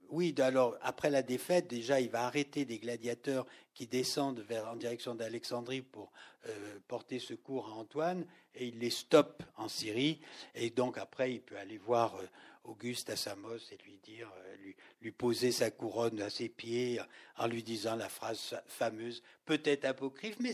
[0.09, 4.75] oui, alors après la défaite, déjà, il va arrêter des gladiateurs qui descendent vers, en
[4.75, 6.11] direction d'Alexandrie pour
[6.47, 10.19] euh, porter secours à Antoine, et il les stoppe en Syrie.
[10.55, 12.15] Et donc après, il peut aller voir
[12.63, 16.99] Auguste à Samos et lui dire, euh, lui, lui, poser sa couronne à ses pieds
[17.37, 20.53] en lui disant la phrase fameuse, peut-être apocryphe, mais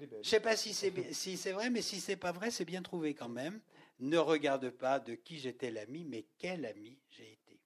[0.00, 2.82] je ne sais pas si c'est si vrai, mais si c'est pas vrai, c'est bien
[2.82, 3.60] trouvé quand même.
[4.00, 7.58] Ne regarde pas de qui j'étais l'ami, mais quel ami j'ai été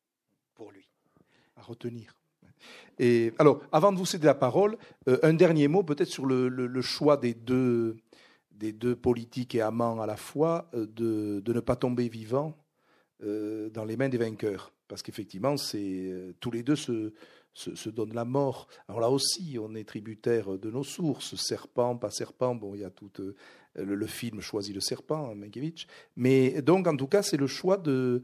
[0.54, 0.89] pour lui.
[1.60, 2.16] À retenir.
[2.98, 6.48] Et alors, avant de vous céder la parole, euh, un dernier mot peut-être sur le,
[6.48, 7.96] le, choix des deux,
[8.50, 12.56] des deux politiques et amants à la fois, euh, de, de ne pas tomber vivant
[13.22, 14.72] euh, dans les mains des vainqueurs.
[14.88, 17.12] Parce qu'effectivement, c'est tous les deux se,
[17.54, 18.68] se, donnent la mort.
[18.88, 21.36] Alors là aussi, on est tributaire de nos sources.
[21.36, 22.54] Serpent, pas serpent.
[22.54, 23.34] Bon, il y a tout euh,
[23.74, 25.86] le, film choisit le serpent, hein, Mankiewicz.
[26.16, 28.22] Mais donc, en tout cas, c'est le choix de.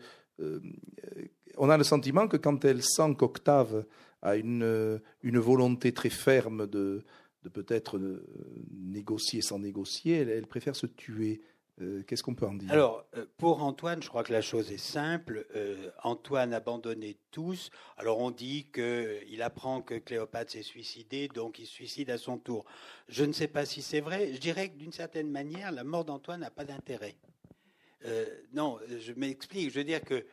[1.56, 3.84] On a le sentiment que quand elle sent qu'Octave
[4.22, 7.04] a une, une volonté très ferme de,
[7.42, 8.00] de peut-être
[8.72, 11.40] négocier sans négocier, elle préfère se tuer.
[11.82, 12.72] Euh, qu'est-ce qu'on peut en dire?
[12.72, 15.46] Alors, euh, pour Antoine, je crois que la chose est simple.
[15.54, 17.70] Euh, Antoine abandonnait tous.
[17.98, 22.38] Alors, on dit qu'il apprend que Cléopâtre s'est suicidée, donc il se suicide à son
[22.38, 22.64] tour.
[23.08, 24.32] Je ne sais pas si c'est vrai.
[24.32, 27.16] Je dirais que d'une certaine manière, la mort d'Antoine n'a pas d'intérêt.
[28.54, 29.70] non, je m'explique.
[29.70, 30.24] Je veux dire que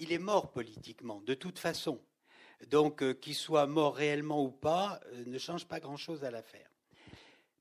[0.00, 2.02] il est mort politiquement, de toute façon.
[2.68, 6.70] Donc, qu'il soit mort réellement ou pas ne change pas grand-chose à l'affaire.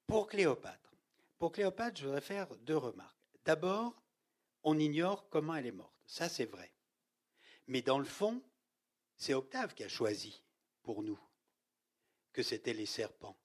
[0.08, 0.96] Pour Cléopâtre,
[1.38, 3.16] pour Cléopâtre, je voudrais faire deux remarques.
[3.46, 3.94] D'abord,
[4.64, 5.94] on ignore comment elle est morte.
[6.06, 6.72] Ça, c'est vrai.
[7.68, 8.42] Mais dans le fond,
[9.16, 10.42] c'est Octave qui a choisi
[10.82, 11.20] pour nous
[12.34, 13.38] que c'était les serpents.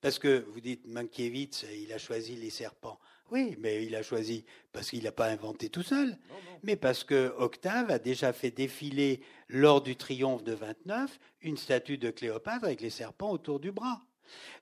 [0.00, 2.98] Parce que vous dites Mankiewicz, il a choisi les serpents.
[3.30, 6.16] Oui, mais il a choisi parce qu'il n'a pas inventé tout seul,
[6.62, 11.98] mais parce que Octave a déjà fait défiler lors du triomphe de 29 une statue
[11.98, 14.02] de Cléopâtre avec les serpents autour du bras.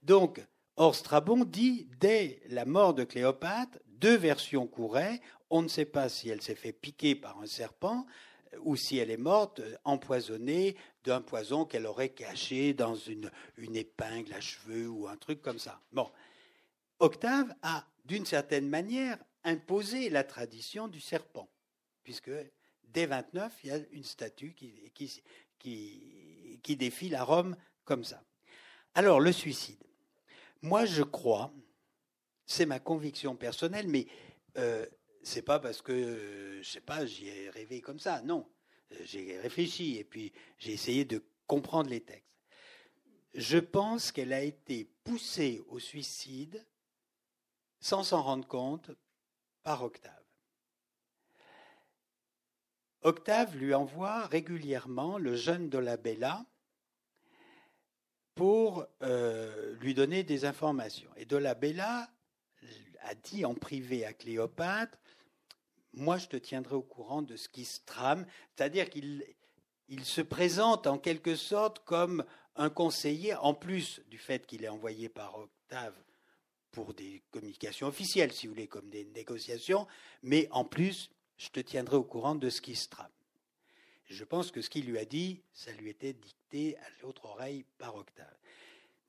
[0.03, 0.41] Donc,
[0.81, 5.21] Or, Strabon dit, dès la mort de Cléopâtre, deux versions couraient.
[5.51, 8.07] On ne sait pas si elle s'est fait piquer par un serpent
[8.63, 14.33] ou si elle est morte empoisonnée d'un poison qu'elle aurait caché dans une, une, épingle
[14.33, 15.81] à cheveux ou un truc comme ça.
[15.93, 16.09] Bon.
[17.01, 21.49] Octave a, d'une certaine manière, imposé la tradition du serpent,
[22.03, 22.31] puisque
[22.85, 24.91] dès 29, il y a une statue qui,
[25.59, 28.23] qui, qui, défile Rome comme ça.
[28.95, 29.83] Alors, le suicide.
[30.63, 31.53] Moi, je crois,
[32.47, 34.07] c'est ma conviction personnelle, mais
[34.57, 34.85] euh,
[35.23, 38.23] c'est pas parce que, euh, je sais pas, j'y ai rêvé comme ça.
[38.23, 38.49] Non,
[38.93, 42.25] euh, j'ai réfléchi et puis j'ai essayé de comprendre les textes.
[43.35, 46.65] Je pense qu'elle a été poussée au suicide
[47.81, 48.91] sans s'en rendre compte
[49.63, 50.13] par Octave.
[53.03, 56.45] Octave lui envoie régulièrement le jeune Dolabella
[58.35, 61.11] pour euh, lui donner des informations.
[61.17, 62.09] Et Dolabella
[63.03, 64.99] a dit en privé à Cléopâtre,
[65.93, 69.25] moi je te tiendrai au courant de ce qui se trame, c'est-à-dire qu'il
[69.89, 72.25] il se présente en quelque sorte comme
[72.57, 75.95] un conseiller, en plus du fait qu'il est envoyé par Octave
[76.71, 79.87] pour des communications officielles, si vous voulez, comme des négociations,
[80.23, 83.11] mais en plus, je te tiendrai au courant de ce qui se trame.
[84.07, 87.65] Je pense que ce qu'il lui a dit, ça lui était dicté à l'autre oreille
[87.77, 88.37] par Octave.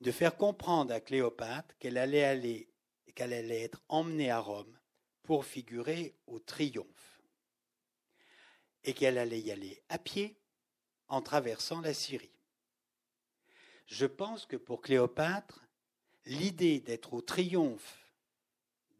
[0.00, 2.68] De faire comprendre à Cléopâtre qu'elle allait aller,
[3.14, 4.78] qu'elle allait être emmenée à Rome
[5.22, 7.20] pour figurer au triomphe
[8.84, 10.36] et qu'elle allait y aller à pied
[11.08, 12.32] en traversant la Syrie.
[13.86, 15.66] Je pense que pour Cléopâtre,
[16.30, 18.06] l'idée d'être au triomphe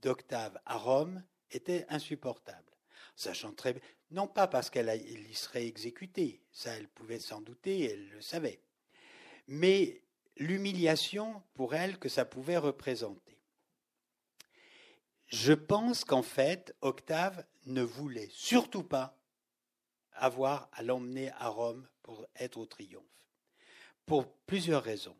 [0.02, 1.22] d'Octave à Rome
[1.52, 2.72] était insupportable,
[3.14, 8.08] sachant très non pas parce qu'elle y serait exécutée, ça elle pouvait s'en douter, elle
[8.10, 8.60] le savait,
[9.46, 10.02] mais
[10.36, 13.38] l'humiliation pour elle que ça pouvait représenter.
[15.28, 19.16] Je pense qu'en fait, Octave ne voulait surtout pas
[20.12, 23.04] avoir à l'emmener à Rome pour être au triomphe.
[24.06, 25.16] Pour plusieurs raisons.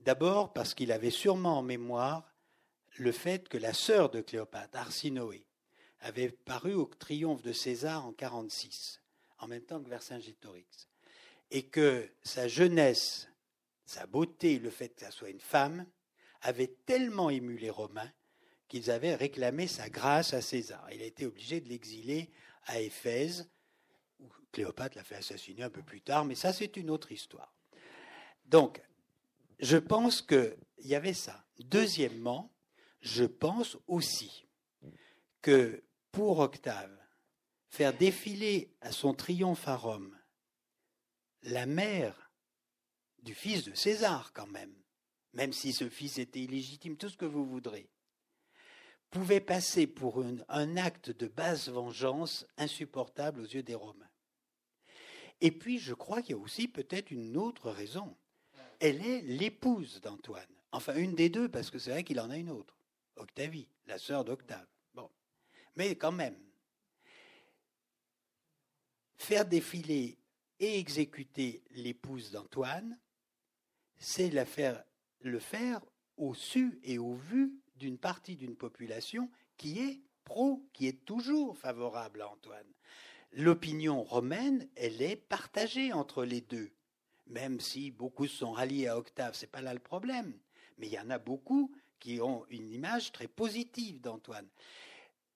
[0.00, 2.32] D'abord parce qu'il avait sûrement en mémoire
[2.96, 5.46] le fait que la sœur de Cléopâtre, Arsinoé,
[6.00, 9.02] avait paru au triomphe de César en 46,
[9.38, 10.88] en même temps que Vercingétorix,
[11.50, 13.28] et que sa jeunesse,
[13.84, 15.86] sa beauté, le fait qu'elle soit une femme,
[16.42, 18.10] avait tellement ému les Romains
[18.68, 20.86] qu'ils avaient réclamé sa grâce à César.
[20.92, 22.30] Il a été obligé de l'exiler
[22.64, 23.50] à Éphèse,
[24.20, 27.52] où Cléopâtre l'a fait assassiner un peu plus tard, mais ça c'est une autre histoire.
[28.46, 28.80] Donc,
[29.60, 31.44] je pense qu'il y avait ça.
[31.58, 32.52] Deuxièmement,
[33.00, 34.46] je pense aussi
[35.42, 35.82] que
[36.12, 36.96] pour Octave,
[37.68, 40.16] faire défiler à son triomphe à Rome
[41.42, 42.32] la mère
[43.22, 44.74] du fils de César quand même,
[45.32, 47.88] même si ce fils était illégitime, tout ce que vous voudrez,
[49.10, 54.10] pouvait passer pour un acte de basse vengeance insupportable aux yeux des Romains.
[55.40, 58.16] Et puis, je crois qu'il y a aussi peut-être une autre raison.
[58.80, 60.42] Elle est l'épouse d'Antoine.
[60.72, 62.76] Enfin, une des deux, parce que c'est vrai qu'il en a une autre.
[63.16, 64.66] Octavie, la sœur d'Octave.
[64.94, 65.10] Bon.
[65.76, 66.38] Mais quand même,
[69.18, 70.18] faire défiler
[70.58, 72.98] et exécuter l'épouse d'Antoine,
[73.98, 75.82] c'est le faire
[76.16, 81.58] au su et au vu d'une partie d'une population qui est pro, qui est toujours
[81.58, 82.72] favorable à Antoine.
[83.32, 86.72] L'opinion romaine, elle est partagée entre les deux.
[87.30, 90.36] Même si beaucoup sont ralliés à Octave, c'est pas là le problème.
[90.78, 94.48] Mais il y en a beaucoup qui ont une image très positive d'Antoine.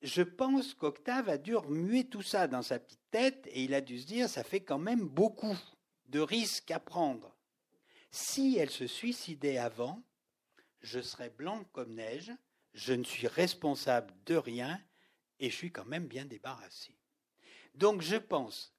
[0.02, 3.80] Je pense qu'Octave a dû remuer tout ça dans sa petite tête et il a
[3.80, 5.56] dû se dire ça fait quand même beaucoup
[6.08, 7.34] de risques à prendre.
[8.10, 10.02] Si elle se suicidait avant,
[10.80, 12.32] je serais blanc comme neige,
[12.72, 14.80] je ne suis responsable de rien
[15.38, 16.96] et je suis quand même bien débarrassé.
[17.74, 18.73] Donc je pense,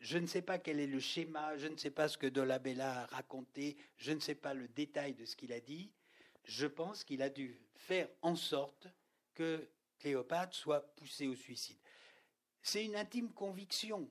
[0.00, 3.02] je ne sais pas quel est le schéma, je ne sais pas ce que Dolabella
[3.02, 5.90] a raconté, je ne sais pas le détail de ce qu'il a dit,
[6.44, 8.88] je pense qu'il a dû faire en sorte
[9.34, 11.78] que Cléopâtre soit poussée au suicide.
[12.62, 14.08] C'est une intime conviction.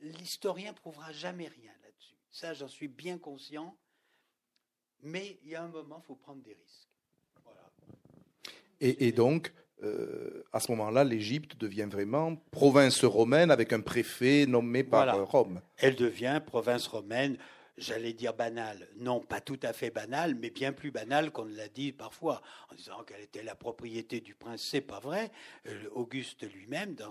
[0.00, 2.16] L'historien prouvera jamais rien là-dessus.
[2.30, 3.76] Ça, j'en suis bien conscient.
[5.02, 6.88] Mais il y a un moment, il faut prendre des risques.
[8.84, 9.52] Et, donc,
[9.82, 15.60] euh, à ce moment-là, l'Égypte devient vraiment province romaine avec un préfet nommé par Rome.
[15.78, 17.36] Elle devient province romaine
[17.78, 18.88] j'allais dire banal.
[18.96, 22.74] Non, pas tout à fait banal, mais bien plus banal qu'on l'a dit parfois, en
[22.74, 24.62] disant qu'elle était la propriété du prince.
[24.62, 25.30] C'est pas vrai.
[25.66, 27.10] Euh, Auguste lui-même, dans,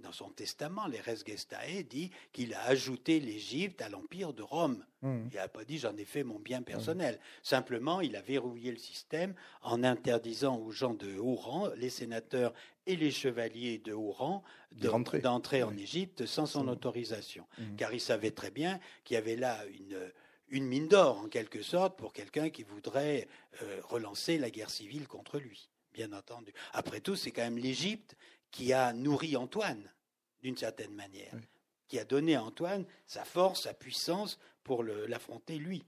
[0.00, 4.84] dans, son testament, les Res Gestae, dit qu'il a ajouté l'Égypte à l'empire de Rome.
[5.02, 5.28] Mmh.
[5.30, 7.20] Il n'a pas dit j'en ai fait mon bien personnel.
[7.42, 12.52] Simplement, il a verrouillé le système en interdisant aux gens de haut rang, les sénateurs
[12.88, 17.46] et les chevaliers de haut rang d'entrer en Égypte sans son autorisation.
[17.58, 17.76] Mmh.
[17.76, 19.98] Car il savait très bien qu'il y avait là une,
[20.48, 23.28] une mine d'or, en quelque sorte, pour quelqu'un qui voudrait
[23.62, 26.52] euh, relancer la guerre civile contre lui, bien entendu.
[26.72, 28.16] Après tout, c'est quand même l'Égypte
[28.50, 29.92] qui a nourri Antoine,
[30.42, 31.34] d'une certaine manière,
[31.88, 35.84] qui a donné à Antoine sa force, sa puissance pour l'affronter lui.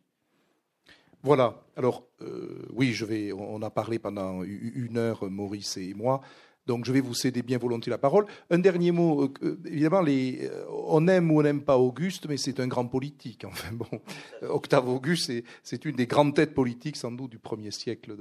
[1.23, 1.63] Voilà.
[1.77, 3.33] Alors, euh, oui, je vais.
[3.33, 6.23] On a parlé pendant une heure, Maurice et moi,
[6.67, 8.27] donc je vais vous céder bien volontiers la parole.
[8.51, 12.37] Un dernier mot, euh, euh, évidemment, euh, on aime ou on n'aime pas Auguste, mais
[12.37, 13.45] c'est un grand politique.
[13.51, 14.01] Enfin bon,
[14.43, 15.33] Octave Auguste,
[15.63, 18.17] c'est une des grandes têtes politiques sans doute du premier siècle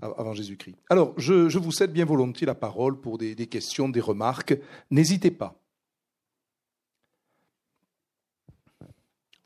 [0.00, 0.76] avant Jésus-Christ.
[0.90, 4.54] Alors je, vous cède bien volontiers la parole pour des questions, des remarques.
[4.90, 5.58] N'hésitez pas.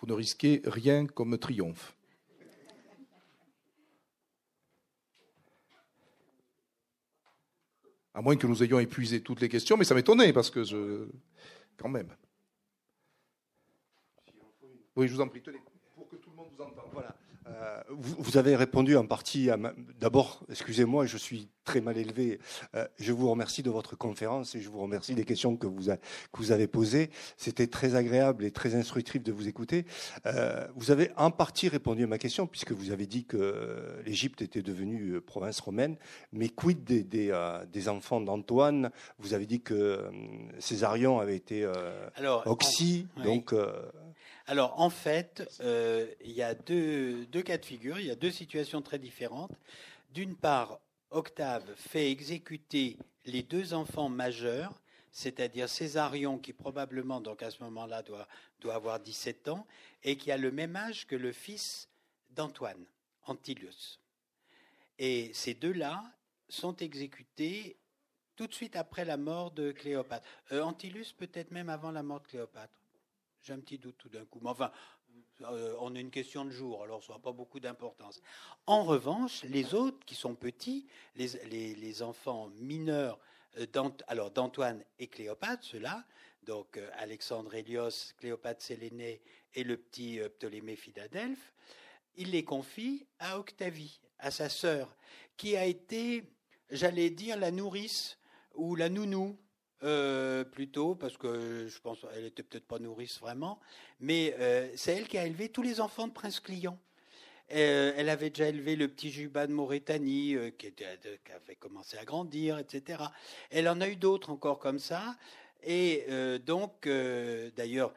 [0.01, 1.95] Vous ne risquez rien comme triomphe.
[8.14, 11.08] À moins que nous ayons épuisé toutes les questions, mais ça m'étonnait parce que je.
[11.76, 12.14] Quand même.
[14.94, 15.60] Oui, je vous en prie, tenez,
[15.94, 16.90] pour que tout le monde vous entende.
[16.92, 17.16] Voilà.
[17.49, 19.59] Euh, vous, avez répondu en partie à
[19.99, 22.40] D'abord, excusez-moi, je suis très mal élevé.
[22.74, 25.86] Euh, je vous remercie de votre conférence et je vous remercie des questions que vous,
[25.86, 27.11] que vous avez posées.
[27.36, 29.86] C'était très agréable et très instructif de vous écouter.
[30.26, 34.43] Euh, vous avez en partie répondu à ma question puisque vous avez dit que l'Égypte
[34.43, 35.97] était devenue province romaine.
[36.32, 38.90] Mais quid des, des, enfants d'Antoine?
[39.18, 40.11] Vous avez dit que
[40.59, 41.68] Césarion avait été
[42.47, 43.55] oxy, donc...
[44.53, 48.30] Alors, en fait, euh, il y a deux, cas de figure, il y a deux
[48.30, 49.55] situations très différentes.
[50.11, 50.78] D'une part,
[51.11, 54.78] Octave fait exécuter les deux enfants majeurs,
[55.11, 58.28] c'est-à-dire Césarion, qui probablement, donc à ce moment-là, doit,
[58.61, 59.66] doit avoir 17 ans,
[60.03, 61.88] et qui a le même âge que le fils
[62.28, 62.84] d'Antoine,
[63.24, 64.00] Antilius.
[64.98, 66.05] Et ces deux-là
[66.50, 67.78] sont exécutés
[68.36, 70.28] tout de suite après la mort de Cléopâtre.
[70.53, 70.70] Euh,
[71.16, 72.82] peut-être même avant la mort de Cléopâtre.
[73.43, 74.38] J'ai un petit doute tout d'un coup.
[74.40, 74.70] Mais enfin,
[75.43, 78.20] euh, on a une question de jour, alors ça n'a pas beaucoup d'importance.
[78.66, 80.86] En revanche, les autres qui sont petits,
[81.16, 83.18] les, enfants mineurs
[83.59, 86.05] euh, d'Antoine et Cléopâtre, ceux-là,
[86.45, 89.20] donc euh, Alexandre Hélios, Cléopâtre Sélénée
[89.55, 91.53] et le petit Ptolémée Philadelphe,
[92.14, 94.97] il les confie à Octavie, à sa sœur,
[95.36, 96.22] qui a été,
[96.70, 98.18] j'allais dire, la nourrice
[98.55, 99.36] ou la nounou
[99.83, 103.61] euh, plutôt, parce que je pense qu'elle était peut-être pas nourrice vraiment,
[104.01, 106.78] mais euh, c'est elle qui a élevé tous les enfants de Prince Client.
[107.53, 112.05] Euh, elle avait déjà élevé le petit Juba de Mauritanie, qui, qui, avait commencé à
[112.05, 113.03] grandir, etc.
[113.51, 115.16] Elle en a eu d'autres encore comme ça.
[115.64, 116.07] Et
[116.45, 117.93] donc, d'ailleurs,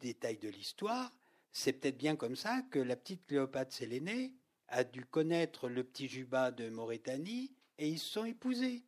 [0.00, 1.12] détail de l'histoire,
[1.52, 4.32] c'est peut-être bien comme ça que la petite Cléopâtre Sélénée
[4.68, 8.82] a dû connaître le petit Juba de Mauritanie et ils se sont épousés.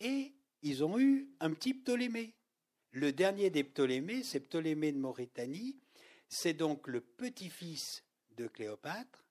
[0.00, 0.32] Et
[0.62, 2.34] ils ont eu un petit Ptolémée.
[2.90, 5.78] Le dernier des Ptolémées, c'est Ptolémée de Mauritanie.
[6.28, 8.04] C'est donc le petit-fils
[8.36, 9.24] de Cléopâtre.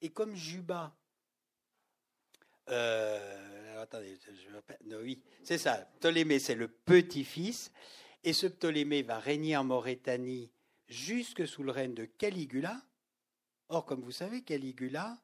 [0.00, 0.94] Et comme Juba,
[2.68, 5.88] euh, attendez, je oui, c'est ça.
[6.00, 7.72] Ptolémée, c'est le petit-fils.
[8.24, 10.50] Et ce Ptolémée va régner en Mauritanie
[10.88, 12.80] jusque sous le règne de Caligula.
[13.68, 15.18] Or, comme vous savez, Caligula,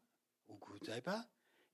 [0.49, 1.29] ou vous ne savez pas,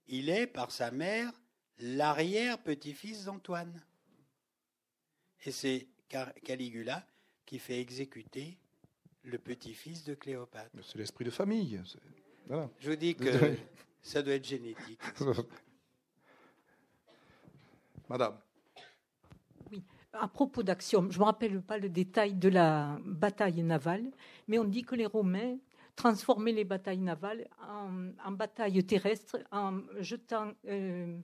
[0.06, 1.32] il est par sa mère
[1.78, 3.82] l'arrière-petit-fils d'Antoine.
[5.44, 5.88] Et c'est
[6.44, 7.06] Caligula
[7.44, 8.56] qui fait exécuter
[9.24, 10.70] le petit-fils de Cléopâtre.
[10.82, 11.80] C'est l'esprit de famille.
[12.78, 13.28] Je vous dis que
[14.02, 15.00] ça doit être génétique.
[18.08, 18.38] Madame.
[19.70, 24.10] Oui, à propos d'Axiom, je ne me rappelle pas le détail de la bataille navale,
[24.46, 25.56] mais on dit que les Romains
[25.96, 31.18] transformaient les batailles navales en, batailles terrestres en jetant euh,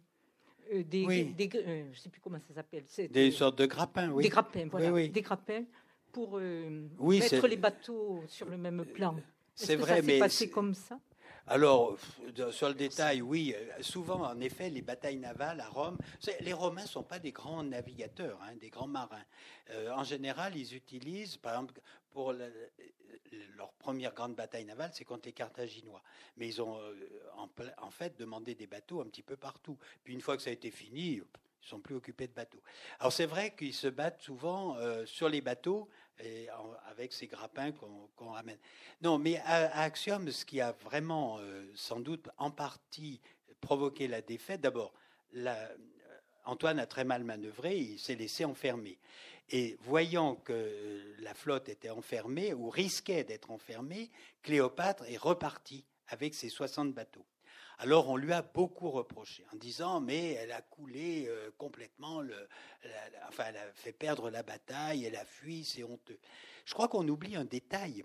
[0.72, 2.84] euh, des, euh, je ne sais plus comment ça s'appelle.
[3.10, 4.22] Des sortes de grappins, oui.
[4.22, 5.08] Des grappins, voilà.
[5.08, 5.64] Des grappins
[6.12, 9.16] pour euh, mettre les bateaux sur le même plan.
[9.54, 10.98] C'est vrai, ça mais passé comme ça?
[11.46, 11.96] Alors,
[12.52, 13.54] sur le détail, oui.
[13.80, 15.98] Souvent, en effet, les batailles navales à Rome,
[16.40, 19.24] les Romains ne sont pas des grands navigateurs, hein, des grands marins.
[19.94, 21.80] en général, ils utilisent, par exemple,
[22.10, 22.32] pour
[23.56, 26.02] leur première grande bataille navale, c'est contre les Carthaginois.
[26.36, 26.94] Mais ils ont euh,
[27.78, 29.78] en, fait demandé des bateaux un petit peu partout.
[30.04, 31.24] Puis une fois que ça a été fini, ils
[31.60, 32.62] sont plus occupés de bateaux.
[32.98, 35.88] Alors c'est vrai qu'ils se battent souvent euh, sur les bateaux
[36.86, 38.58] avec ces grappins qu'on ramène.
[39.02, 43.20] Non, mais à, Axiom, ce qui a vraiment euh, sans doute en partie
[43.60, 44.92] provoqué la défaite, d'abord,
[46.44, 48.98] Antoine a très mal manœuvré, il s'est laissé enfermer.
[49.50, 54.10] Et voyant que la flotte était enfermée, ou risquait d'être enfermée,
[54.42, 57.24] Cléopâtre est repartie avec ses 60 bateaux.
[57.82, 62.36] Alors on lui a beaucoup reproché en disant mais elle a coulé euh, complètement, le,
[63.26, 66.18] enfin elle a fait perdre la bataille, elle a fui, c'est honteux.
[66.66, 68.04] Je crois qu'on oublie un détail,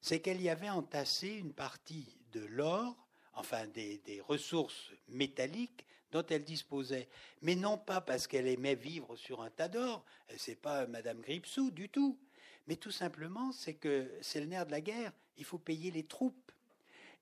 [0.00, 2.96] c'est qu'elle y avait entassé une partie de l'or,
[3.34, 7.08] enfin des ressources métalliques dont elle disposait.
[7.42, 10.04] Mais non pas parce qu'elle aimait vivre sur un tas d'or,
[10.36, 12.16] c'est pas Madame Gripsou du tout,
[12.68, 16.04] mais tout simplement c'est que c'est le nerf de la guerre, il faut payer les
[16.04, 16.52] troupes.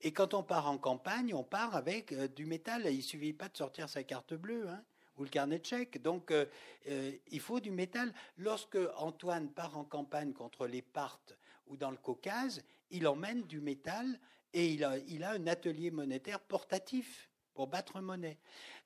[0.01, 3.49] Et quand on part en campagne, on part avec euh, du métal, il suffit pas
[3.49, 4.69] de sortir sa carte bleue.
[4.69, 4.83] Hein,
[5.17, 6.03] ou le carnet de chèques.
[6.03, 6.45] Donc, euh,
[6.89, 8.13] euh, il faut du métal.
[8.37, 11.39] Lorsque Antoine part en campagne contre les Parthes
[11.69, 14.19] ou dans le Caucase, il emmène du métal
[14.53, 18.39] et il a, un atelier monétaire portatif pour battre monnaie.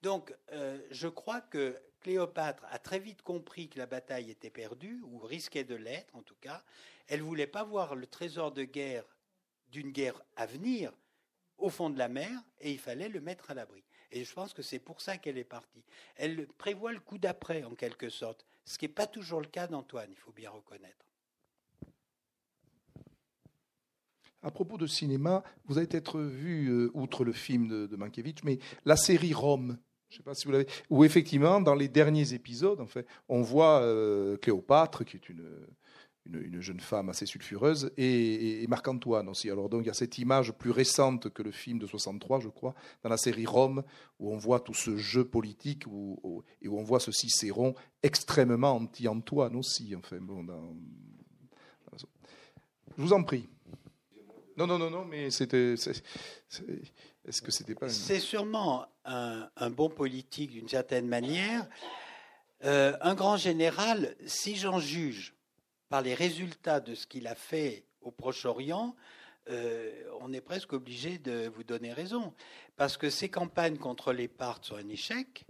[0.02, 0.34] Donc,
[0.90, 5.64] je crois que Cléopâtre a très vite compris que la bataille était perdue, ou risquait
[5.64, 6.62] de l'être en tout cas.
[7.06, 9.04] Elle voulait pas voir le trésor de guerre
[9.70, 10.92] d'une guerre à venir
[11.58, 13.82] au fond de la mer, et il fallait le mettre à l'abri.
[14.10, 15.82] Et je pense que c'est pour ça qu'elle est partie.
[16.16, 19.66] Elle prévoit le coup d'après, en quelque sorte, ce qui n'est pas toujours le cas
[19.66, 21.04] d'Antoine, il faut bien reconnaître.
[24.42, 28.60] À propos de cinéma, vous avez peut-être vu, euh, outre le film de, Mankiewicz, mais
[28.84, 29.78] la série Rome.
[30.10, 30.68] Je sais pas si vous l'avez.
[30.90, 35.44] Où effectivement, dans les derniers épisodes, en fait, on voit euh, Cléopâtre, qui est une,
[36.32, 39.50] une, jeune femme assez sulfureuse, et, Marc-Antoine aussi.
[39.50, 42.48] Alors donc il y a cette image plus récente que le film de 63, je
[42.48, 43.82] crois, dans la série Rome,
[44.18, 48.76] où on voit tout ce jeu politique, où, et où on voit ce Cicéron extrêmement
[48.76, 49.94] anti-Antoine aussi.
[49.96, 50.46] Enfin, bon,
[51.96, 53.48] Je vous en prie.
[54.56, 55.74] Non, non, non, non, mais c'était.
[55.74, 57.88] Est-ce que c'était pas.
[57.88, 61.66] C'est sûrement un, bon politique d'une certaine manière.
[62.64, 65.37] Euh, un grand général, si j'en juge
[65.88, 68.94] par les résultats de ce qu'il a fait au Proche-Orient,
[69.50, 72.34] euh, on est presque obligé de vous donner raison.
[72.76, 75.44] Parce que ces campagnes contre les Parthes sont un échec,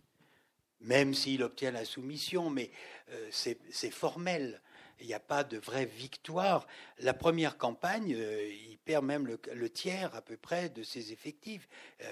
[0.81, 2.71] même s'il obtient la soumission, mais
[3.11, 4.63] euh, c'est formel.
[5.01, 6.67] Il n'y a pas de vraie victoire.
[6.99, 11.69] La première campagne, euh, il perd même le, tiers à peu près de ses effectifs.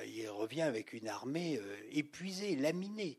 [0.07, 1.59] il revient avec une armée
[1.91, 3.19] épuisée, laminée.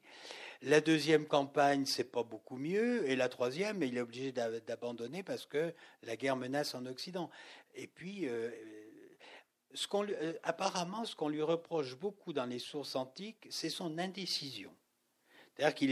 [0.64, 3.08] La deuxième campagne, c'est pas beaucoup mieux.
[3.10, 7.30] Et la troisième, il est obligé d'abandonner parce que la guerre menace en Occident.
[7.76, 8.50] Et puis, euh,
[9.94, 14.74] euh, apparemment, ce qu'on lui reproche beaucoup dans les sources antiques, c'est son indécision.
[15.56, 15.92] C'est-à-dire qu'il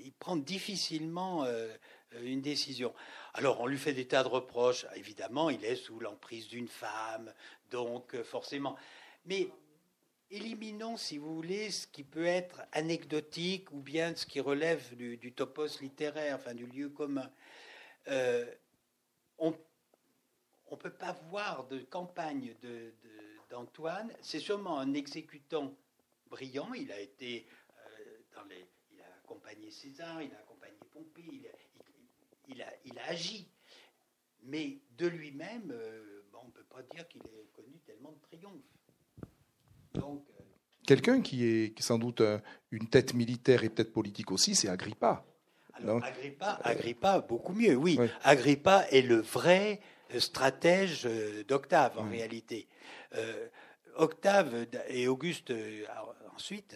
[0.00, 1.74] il prend difficilement euh,
[2.22, 2.94] une décision.
[3.34, 4.86] Alors, on lui fait des tas de reproches.
[4.96, 7.32] Évidemment, il est sous l'emprise d'une femme,
[7.70, 8.76] donc forcément.
[9.24, 9.48] Mais
[10.30, 15.32] éliminons, si vous voulez, ce qui peut être anecdotique ou bien ce qui relève du,
[15.32, 17.30] topos littéraire, du lieu commun.
[18.08, 18.46] Euh,
[19.38, 19.54] on
[20.70, 22.54] ne peut pas voir de campagne
[23.50, 24.12] d'Antoine.
[24.20, 25.74] C'est sûrement un exécutant
[26.26, 26.72] brillant.
[26.74, 27.46] Il a été
[28.36, 31.24] euh, il a accompagné César, il a accompagné Pompée,
[32.48, 33.48] il a, il a, agi.
[34.42, 38.77] Mais de lui-même, euh, on ne peut pas dire qu'il ait connu tellement de triomphes.
[39.96, 40.00] Euh,
[40.86, 42.22] Quelqu'un qui est, sans doute
[42.70, 45.24] une tête militaire et peut-être politique aussi, c'est Agrippa.
[45.74, 47.98] Agrippa, Agrippa, beaucoup mieux, oui.
[48.24, 49.80] Agrippa est le vrai
[50.18, 52.66] stratège euh, d'Octave, en réalité.
[53.14, 53.48] Euh,
[53.96, 55.52] Octave et Auguste,
[56.34, 56.74] ensuite,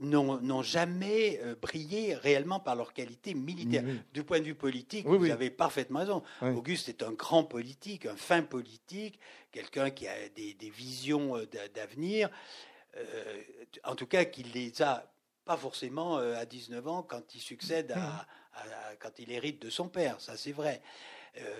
[0.00, 3.84] n'ont jamais euh, brillé réellement par leur qualité militaire.
[4.12, 6.22] Du point de vue politique, vous avez parfaitement raison.
[6.42, 9.18] Auguste est un grand politique, un fin politique,
[9.52, 12.30] quelqu'un qui a des, visions euh, d'avenir,
[12.96, 13.42] euh,
[13.84, 15.10] en tout cas qui les a
[15.44, 18.26] pas forcément à 19 ans quand il succède à,
[18.98, 20.82] quand il hérite de son père, ça c'est vrai.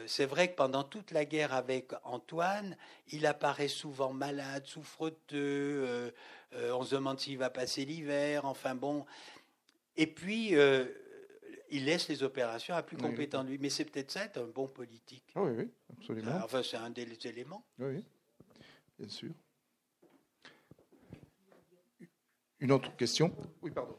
[0.07, 2.77] C'est vrai que pendant toute la guerre avec Antoine,
[3.13, 6.11] il apparaît souvent malade, souffreteux,
[6.55, 9.05] euh, on se demande s'il va passer l'hiver, enfin bon.
[9.97, 10.87] Et puis, euh,
[11.71, 13.59] il laisse les opérations à plus compétent de lui.
[13.59, 15.25] Mais c'est peut-être ça, être un bon politique.
[15.35, 16.41] Ah oui, oui, absolument.
[16.45, 17.65] Enfin, c'est un des éléments.
[17.79, 18.05] Oui,
[18.99, 19.31] bien sûr.
[22.61, 23.33] Une autre question?
[23.63, 23.97] Oui, pardon.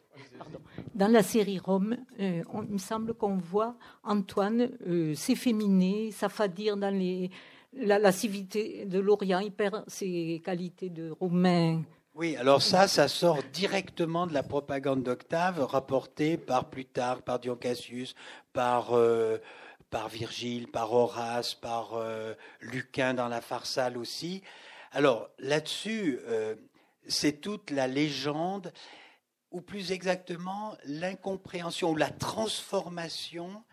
[0.95, 4.69] Dans la série Rome, euh, il me semble qu'on voit Antoine
[5.15, 7.29] s'efféminer, s'affadir dans les,
[7.73, 9.39] la lascivité de l'Orient.
[9.39, 11.83] Il perd ses qualités de Romain
[12.17, 17.55] oui, alors ça, ça sort directement de la propagande d'Octave, rapportée par Plutarque, par Dion
[17.55, 18.15] Cassius,
[18.53, 19.37] par, euh,
[19.91, 24.41] par Virgile, par Horace, par euh, Lucain dans la Pharsale aussi.
[24.93, 26.55] Alors là-dessus, euh,
[27.07, 28.73] c'est toute la légende,
[29.51, 33.63] ou plus exactement l'incompréhension ou la transformation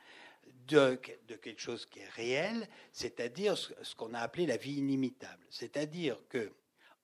[0.68, 5.44] de, de, quelque chose qui est réel, c'est-à-dire ce qu'on a appelé la vie inimitable.
[5.50, 6.52] C'est-à-dire que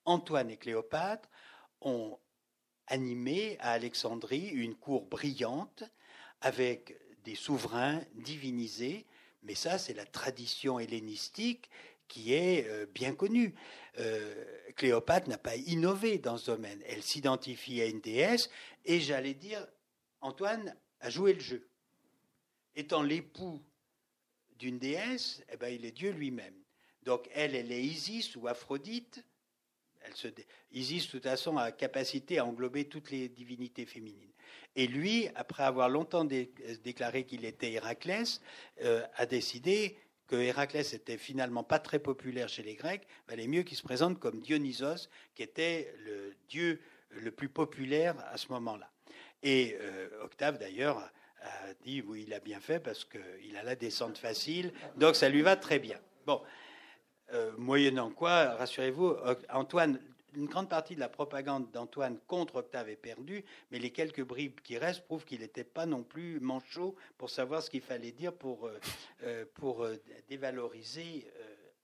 [0.05, 1.29] Antoine et Cléopâtre
[1.81, 2.17] ont
[2.87, 5.83] animé à Alexandrie une cour brillante
[6.41, 9.05] avec des souverains divinisés,
[9.43, 11.69] mais ça c'est la tradition hellénistique
[12.11, 13.55] qui est euh, bien connue.
[13.97, 14.35] Euh,
[14.75, 16.83] Cléopâtre n'a pas innové dans ce domaine.
[16.85, 18.49] Elle s'identifie à une déesse
[18.83, 19.65] et j'allais dire,
[20.19, 21.69] Antoine a joué le jeu.
[22.75, 23.63] Étant l'époux
[24.57, 26.53] d'une déesse, eh ben, il est Dieu lui-même.
[27.03, 29.23] Donc elle, elle est Isis ou Aphrodite,
[30.71, 34.31] Isis, de toute façon, a capacité à englober toutes les divinités féminines.
[34.75, 38.41] Et lui, après avoir longtemps déclaré qu'il était Héraclès,
[38.81, 39.97] euh, a décidé
[40.31, 44.17] que Héraclès était finalement pas très populaire chez les Grecs, valait mieux qu'il se présente
[44.17, 46.79] comme Dionysos, qui était le dieu
[47.09, 48.89] le plus populaire à ce moment-là.
[49.43, 50.99] Et euh, Octave, d'ailleurs,
[51.41, 55.27] a dit oui, il a bien fait parce qu'il a la descente facile, donc ça
[55.27, 55.99] lui va très bien.
[56.25, 56.41] Bon,
[57.33, 59.17] euh, moyennant quoi, rassurez-vous,
[59.49, 59.99] Antoine
[60.35, 64.59] une grande partie de la propagande d'Antoine contre Octave est perdue, mais les quelques bribes
[64.61, 68.33] qui restent prouvent qu'il n'était pas non plus manchot pour savoir ce qu'il fallait dire
[68.33, 68.79] pour, euh,
[69.23, 69.97] euh, pour euh,
[70.29, 71.27] dévaloriser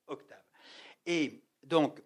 [0.07, 0.43] Octave.
[1.05, 2.01] Et donc,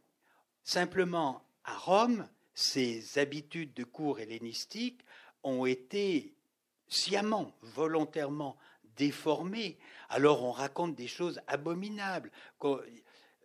[0.64, 5.02] simplement, à Rome, ces habitudes de cours hellénistiques
[5.44, 6.34] ont été
[6.88, 8.58] sciemment, volontairement
[8.96, 9.78] déformées.
[10.10, 12.32] Alors on raconte des choses abominables.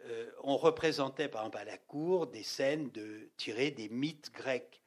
[0.07, 4.83] Euh, on représentait par exemple à la cour des scènes de, tirées des mythes grecs.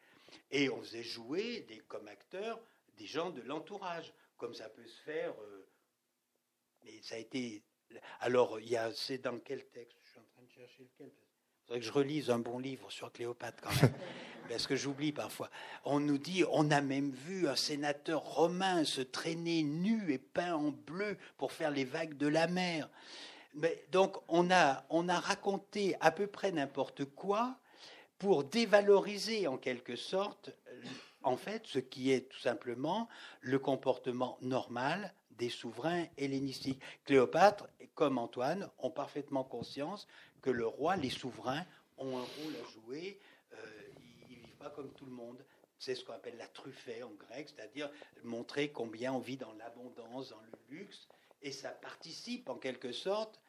[0.52, 2.60] Et on faisait jouer des, comme acteurs
[2.98, 5.32] des gens de l'entourage, comme ça peut se faire.
[5.42, 5.68] Euh,
[6.84, 7.64] mais ça a été.
[8.20, 9.98] Alors, il y a, c'est dans quel texte?
[10.04, 11.08] Je suis en train de chercher lequel.
[11.08, 13.94] Il faudrait que je relise un bon livre sur Cléopâtre quand même,
[14.50, 15.50] parce que j'oublie parfois.
[15.86, 20.56] On nous dit, on a même vu un sénateur romain se traîner nu et peint
[20.56, 22.90] en bleu pour faire les vagues de la mer
[23.92, 27.58] donc on a, on a raconté à peu près n'importe quoi
[28.18, 30.52] pour dévaloriser en quelque sorte,
[31.24, 33.08] en fait, ce qui est tout simplement
[33.42, 36.82] le comportement normal des souverains hellénistiques.
[37.06, 40.08] Cléopâtre, comme Antoine, ont parfaitement conscience
[40.42, 41.66] que le roi, les souverains,
[41.98, 43.20] ont un rôle à jouer.
[43.54, 43.58] Euh,
[44.30, 45.44] ils ne vivent pas comme tout le monde.
[45.78, 47.90] C'est ce qu'on appelle la truffée en grec, c'est-à-dire
[48.24, 51.08] montrer combien on vit dans l'abondance, dans le luxe,
[51.42, 53.40] et ça participe en quelque sorte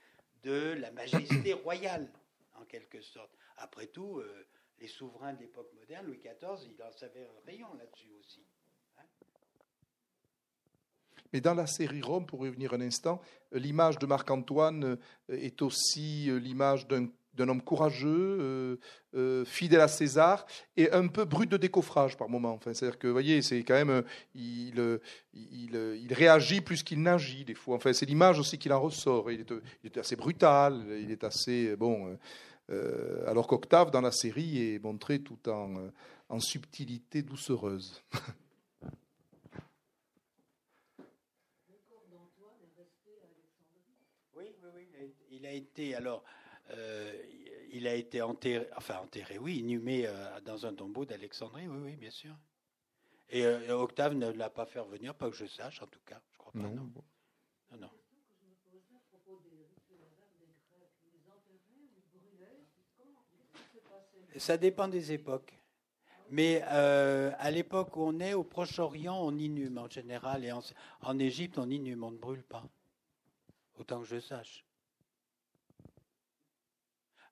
[0.43, 2.11] de la majesté royale,
[2.55, 3.31] en quelque sorte.
[3.57, 4.47] Après tout, euh,
[4.79, 8.45] les souverains de l'époque moderne, Louis XIV, il en savait un rayon là-dessus aussi.
[8.99, 9.03] Hein.
[11.33, 13.21] Mais dans la série Rome, pour revenir un instant,
[13.53, 14.97] l'image de Marc-Antoine euh,
[15.29, 18.77] est aussi euh, l'image d'un d'un homme courageux, euh,
[19.15, 20.47] euh, fidèle à César
[20.77, 22.53] et un peu brut de décoffrage par moment.
[22.53, 24.03] Enfin, c'est-à-dire que, vous voyez, c'est quand même,
[24.35, 25.01] il,
[25.35, 27.77] il, réagit plus qu'il n'agit des fois.
[27.77, 29.31] Enfin, c'est l'image aussi qu'il en ressort.
[29.31, 29.53] Il est,
[29.85, 32.17] il assez brutal, il est assez bon.
[32.71, 35.75] Euh, alors qu'Octave dans la série est montré tout en,
[36.29, 38.03] en subtilité doucereuse.
[44.37, 45.13] Oui, oui.
[45.31, 46.25] Il a été alors
[46.73, 47.13] euh,
[47.73, 51.97] il a été enterré, enfin enterré, oui, inhumé euh, dans un tombeau d'Alexandrie, oui, oui,
[51.97, 52.35] bien sûr.
[53.29, 56.21] Et euh, Octave ne l'a pas fait revenir, pas que je sache, en tout cas.
[56.33, 56.59] Je crois pas.
[56.59, 56.93] Non, non.
[57.79, 57.91] non,
[64.37, 65.53] Ça dépend des époques.
[66.31, 70.45] Mais à l'époque où on est, au Proche-Orient, on inhume en général.
[70.45, 70.63] Et en,
[71.03, 72.65] en Égypte, on inhume, on ne brûle pas.
[73.77, 74.65] Autant que je sache.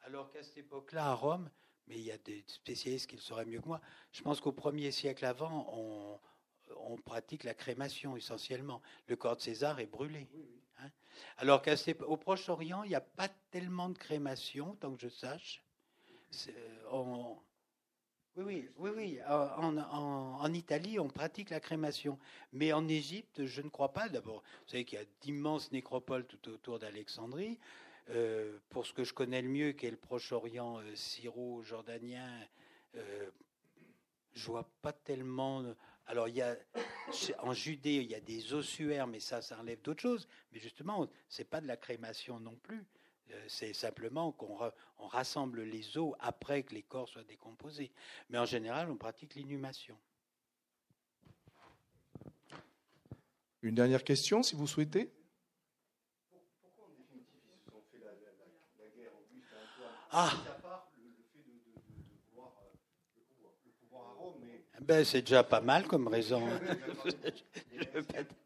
[0.08, 1.50] Alors qu'à cette époque-là, à Rome,
[1.86, 4.52] mais il y a des spécialistes qui le sauraient mieux que moi, je pense qu'au
[4.52, 8.80] premier siècle avant, on, pratique la crémation essentiellement.
[9.06, 10.26] Le corps de César est brûlé.
[10.78, 10.88] Hein.
[11.36, 15.62] Alors qu'au Proche-Orient, il n'y a pas tellement de crémation, tant que je sache.
[16.48, 17.34] Euh,
[18.36, 19.20] oui, oui, oui, oui.
[19.28, 22.18] En, Italie, on pratique la crémation.
[22.52, 24.08] Mais en Égypte, je ne crois pas.
[24.08, 27.58] D'abord, vous savez qu'il y a d'immenses nécropoles tout autour d'Alexandrie.
[28.10, 32.26] Euh, pour ce que je connais le mieux, qui est le Proche-Orient euh, syro-jordanien,
[32.94, 33.30] euh,
[34.32, 35.62] je vois pas tellement.
[36.06, 36.56] Alors, il y a,
[37.40, 40.28] en Judée, il y a des ossuaires, mais ça, ça enlève d'autres choses.
[40.52, 42.84] Mais justement, c'est pas de la crémation non plus.
[43.46, 44.56] C'est simplement qu'on
[44.98, 47.92] on rassemble les os après que les corps soient décomposés.
[48.30, 49.98] Mais en général, on pratique l'inhumation.
[53.60, 55.12] Une dernière question, si vous souhaitez.
[60.10, 60.32] Ah
[64.80, 66.40] ben, c'est déjà pas mal comme raison.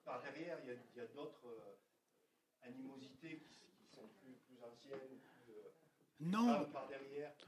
[0.04, 3.54] par derrière, il y a, d'autres euh, animosités qui,
[3.94, 5.20] sont plus, anciennes.
[5.50, 5.70] Euh,
[6.18, 6.64] non.
[6.72, 7.44] Par derrière, qui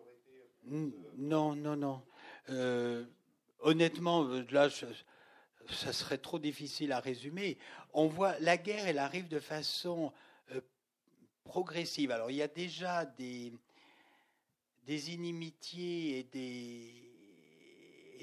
[0.00, 0.50] aurait été.
[0.72, 2.02] Euh, non, non, non.
[3.60, 7.56] honnêtement, là, ça serait trop difficile à résumer.
[7.92, 10.12] On voit la guerre, elle arrive de façon
[11.48, 12.10] progressive.
[12.10, 13.52] Alors il y a déjà des,
[14.84, 17.08] des inimitiés et des,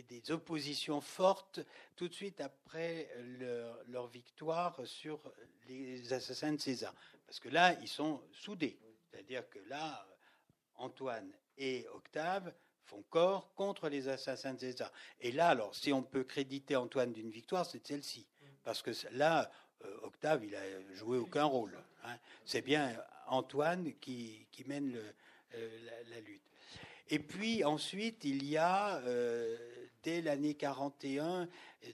[0.07, 1.59] des oppositions fortes
[1.95, 5.19] tout de suite après leur, leur, victoire sur
[5.67, 6.93] les assassins de César.
[7.25, 8.77] Parce que là, ils sont soudés.
[9.09, 10.07] C'est-à-dire que là,
[10.75, 12.53] Antoine et Octave
[12.83, 14.91] font corps contre les assassins de César.
[15.19, 18.27] Et là, alors, si on peut créditer Antoine d'une victoire, c'est celle-ci.
[18.63, 19.49] Parce que là,
[20.03, 20.61] Octave, il a
[20.93, 21.77] joué aucun rôle.
[22.03, 22.17] Hein.
[22.45, 22.95] C'est bien
[23.27, 24.95] Antoine qui, mène
[25.55, 25.69] euh,
[26.09, 26.41] la, lutte.
[27.09, 29.57] Et puis ensuite, il y a euh,
[30.03, 31.47] dès l'année 41,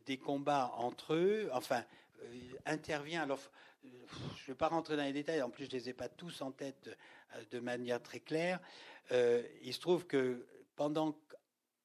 [0.05, 1.83] des combats entre eux, enfin,
[2.65, 3.23] intervient.
[3.23, 3.39] Alors,
[3.83, 6.09] je ne vais pas rentrer dans les détails, en plus, je ne les ai pas
[6.09, 6.89] tous en tête
[7.51, 8.59] de manière très claire.
[9.11, 10.45] il se trouve que
[10.75, 11.13] pendant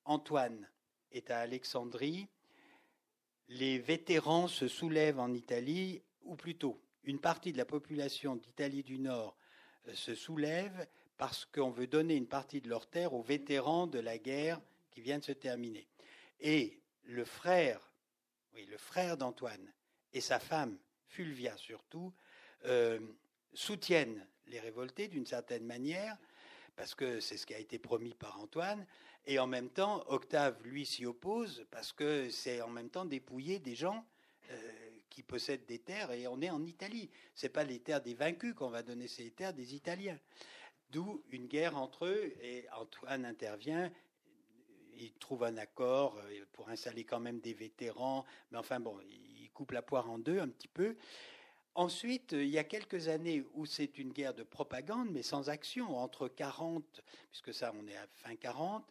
[0.04, 0.68] qu'Antoine
[1.12, 2.28] est à Alexandrie,
[3.48, 8.98] les vétérans se soulèvent en Italie, ou plutôt, une partie de la population d'Italie du
[8.98, 9.36] Nord
[9.94, 10.86] se soulève
[11.16, 14.60] parce qu'on veut donner une partie de leurs terres aux vétérans de la guerre
[14.90, 15.86] qui vient de se terminer.
[16.40, 17.92] Et le frère,
[18.54, 19.72] oui, le frère d'Antoine
[20.12, 22.12] et sa femme, Fulvia surtout,
[22.64, 23.00] euh,
[23.54, 26.16] soutiennent les révoltés d'une certaine manière,
[26.74, 28.86] parce que c'est ce qui a été promis par Antoine,
[29.26, 33.58] et en même temps, Octave, lui, s'y oppose, parce que c'est en même temps dépouiller
[33.58, 34.06] des gens
[34.50, 34.70] euh,
[35.10, 37.10] qui possèdent des terres, et on est en Italie.
[37.34, 40.18] Ce pas les terres des vaincus qu'on va donner, c'est les terres des Italiens.
[40.90, 43.90] D'où une guerre entre eux, et Antoine intervient,
[44.98, 49.50] il trouve un accord euh, pour installer quand même des vétérans, mais enfin bon, il
[49.50, 50.96] coupe la poire en deux un petit peu.
[51.74, 55.98] Ensuite, il y a quelques années où c'est une guerre de propagande, mais sans action,
[55.98, 58.82] entre 40, puisque ça on est à fin 40,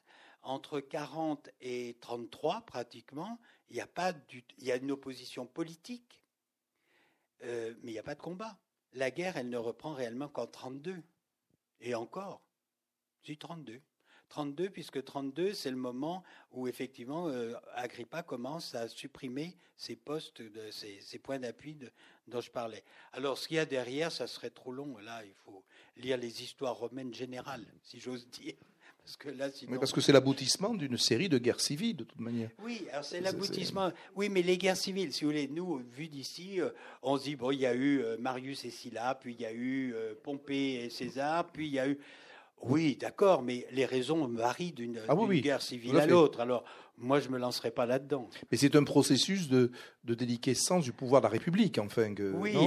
[0.46, 3.40] entre 40 et 33 pratiquement,
[3.70, 4.14] il y a, pas
[4.60, 6.24] il y a une opposition politique,
[7.44, 8.58] euh, mais il n'y a pas de combat.
[8.94, 11.04] La guerre, elle ne reprend réellement qu'en 32.
[11.82, 12.42] Et encore,
[13.24, 13.82] c'est 32.
[14.30, 20.42] 32, puisque 32, c'est le moment où effectivement euh, Agrippa commence à supprimer ces postes,
[20.42, 21.78] de, points d'appui
[22.28, 22.84] dont je parlais.
[23.14, 24.98] Alors, ce qu'il y a derrière, ça serait trop long.
[24.98, 25.64] Là, il faut
[25.98, 28.56] lire les histoires romaines générales, si j'ose dire.
[29.06, 32.50] Parce que là, parce que c'est l'aboutissement d'une série de guerres civiles, de toute manière.
[32.64, 33.92] Oui, alors c'est l'aboutissement.
[34.16, 36.70] Oui, mais les guerres civiles, si vous voulez, nous, vu d'ici, euh,
[37.04, 39.46] on se dit, bon, il y a eu euh, Marius et Sylla, puis il y
[39.46, 42.00] a eu euh, Pompée et César, puis il y a eu.
[42.64, 46.40] Oui, d'accord, mais les raisons varient d'une ah guerre civile à, l'autre.
[46.40, 46.64] Alors,
[46.98, 48.28] moi, je ne me lancerai pas là-dedans.
[48.50, 49.72] Mais c'est un processus de,
[50.04, 52.16] de déliquescence du pouvoir de la République, enfin.
[52.16, 52.58] Que, oui,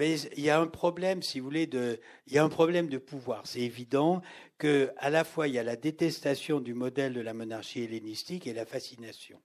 [0.00, 2.98] il y a un problème, si vous voulez, de, il y a un problème de
[2.98, 3.46] pouvoir.
[3.46, 4.22] C'est évident
[4.58, 8.46] que, à la fois, il y a la détestation du modèle de la monarchie hellénistique
[8.46, 9.40] et la fascination.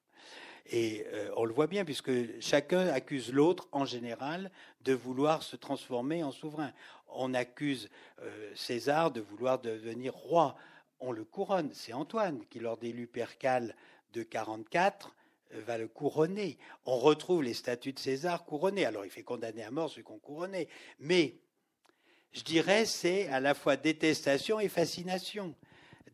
[0.67, 4.51] Et euh, on le voit bien, puisque chacun accuse l'autre, en général,
[4.81, 6.71] de vouloir se transformer en souverain.
[7.07, 7.89] On accuse
[8.21, 10.55] euh, César de vouloir devenir roi.
[10.99, 11.69] On le couronne.
[11.73, 13.75] C'est Antoine qui, lors d'élu percale
[14.13, 15.13] de 44,
[15.51, 16.57] va le couronner.
[16.85, 18.85] On retrouve les statuts de César couronnés.
[18.85, 20.67] Alors il fait condamner à mort ceux qu'on couronnait.
[20.99, 21.35] Mais
[22.33, 25.55] je dirais c'est à la fois détestation et fascination.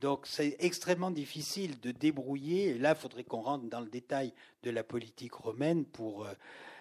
[0.02, 2.74] Donc c'est extrêmement difficile de débrouiller.
[2.74, 4.34] là, il faudrait qu'on rentre dans le détail
[4.64, 6.34] de la politique romaine pour, euh,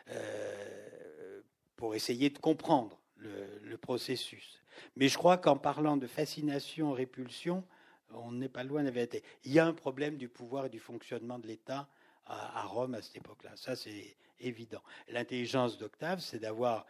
[0.09, 1.41] euh,
[1.77, 4.63] pour essayer de comprendre le, processus.
[4.97, 7.65] Mais je crois qu'en parlant de fascination, répulsion,
[8.13, 9.23] on n'est pas loin de la vérité.
[9.45, 11.89] Il y a un problème du pouvoir et du fonctionnement de l'État
[12.31, 13.57] à, Rome à cette époque-là.
[13.57, 14.83] Ça, c'est évident.
[15.09, 16.87] L'intelligence d'Octave, c'est d'avoir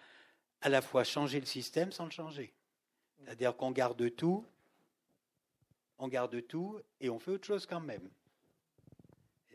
[0.60, 2.52] à la fois changé le système sans le changer.
[3.18, 4.44] C'est-à-dire qu'on garde tout,
[5.98, 8.08] on garde tout et on fait autre chose quand même.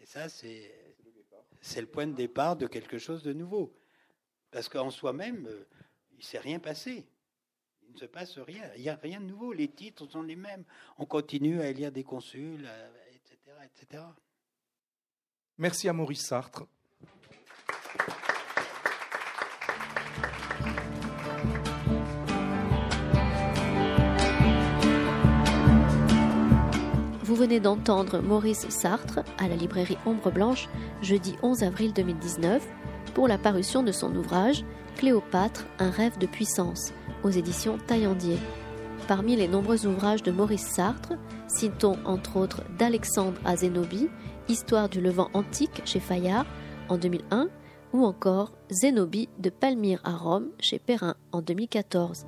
[0.02, 0.72] Et ça, c'est,
[1.78, 3.76] le point de départ de quelque chose de nouveau.
[4.52, 5.66] Parce qu'en soi-même, euh,
[6.14, 7.06] il ne s'est rien passé.
[7.88, 8.64] Il ne se passe rien.
[8.76, 9.52] Il n'y a rien de nouveau.
[9.52, 10.64] Les titres sont les mêmes.
[10.98, 12.70] On continue à élire des consuls,
[13.14, 14.04] etc., euh, etc.
[15.58, 16.66] Merci à Maurice Sartre.
[27.24, 30.68] Vous venez d'entendre Maurice Sartre à la librairie Ombre Blanche
[31.02, 32.66] jeudi 11 avril 2019
[33.14, 34.66] pour la parution de son ouvrage
[34.98, 38.38] Cléopâtre, un rêve de puissance aux éditions Taillandier.
[39.08, 41.14] Parmi les nombreux ouvrages de Maurice Sartre,
[41.48, 44.10] citons entre autres d'Alexandre à Zénobie,
[44.50, 46.46] Histoire du Levant antique chez Fayard
[46.90, 47.50] en 2001
[47.94, 52.26] ou encore Zénobie de Palmyre à Rome chez Perrin en 2014.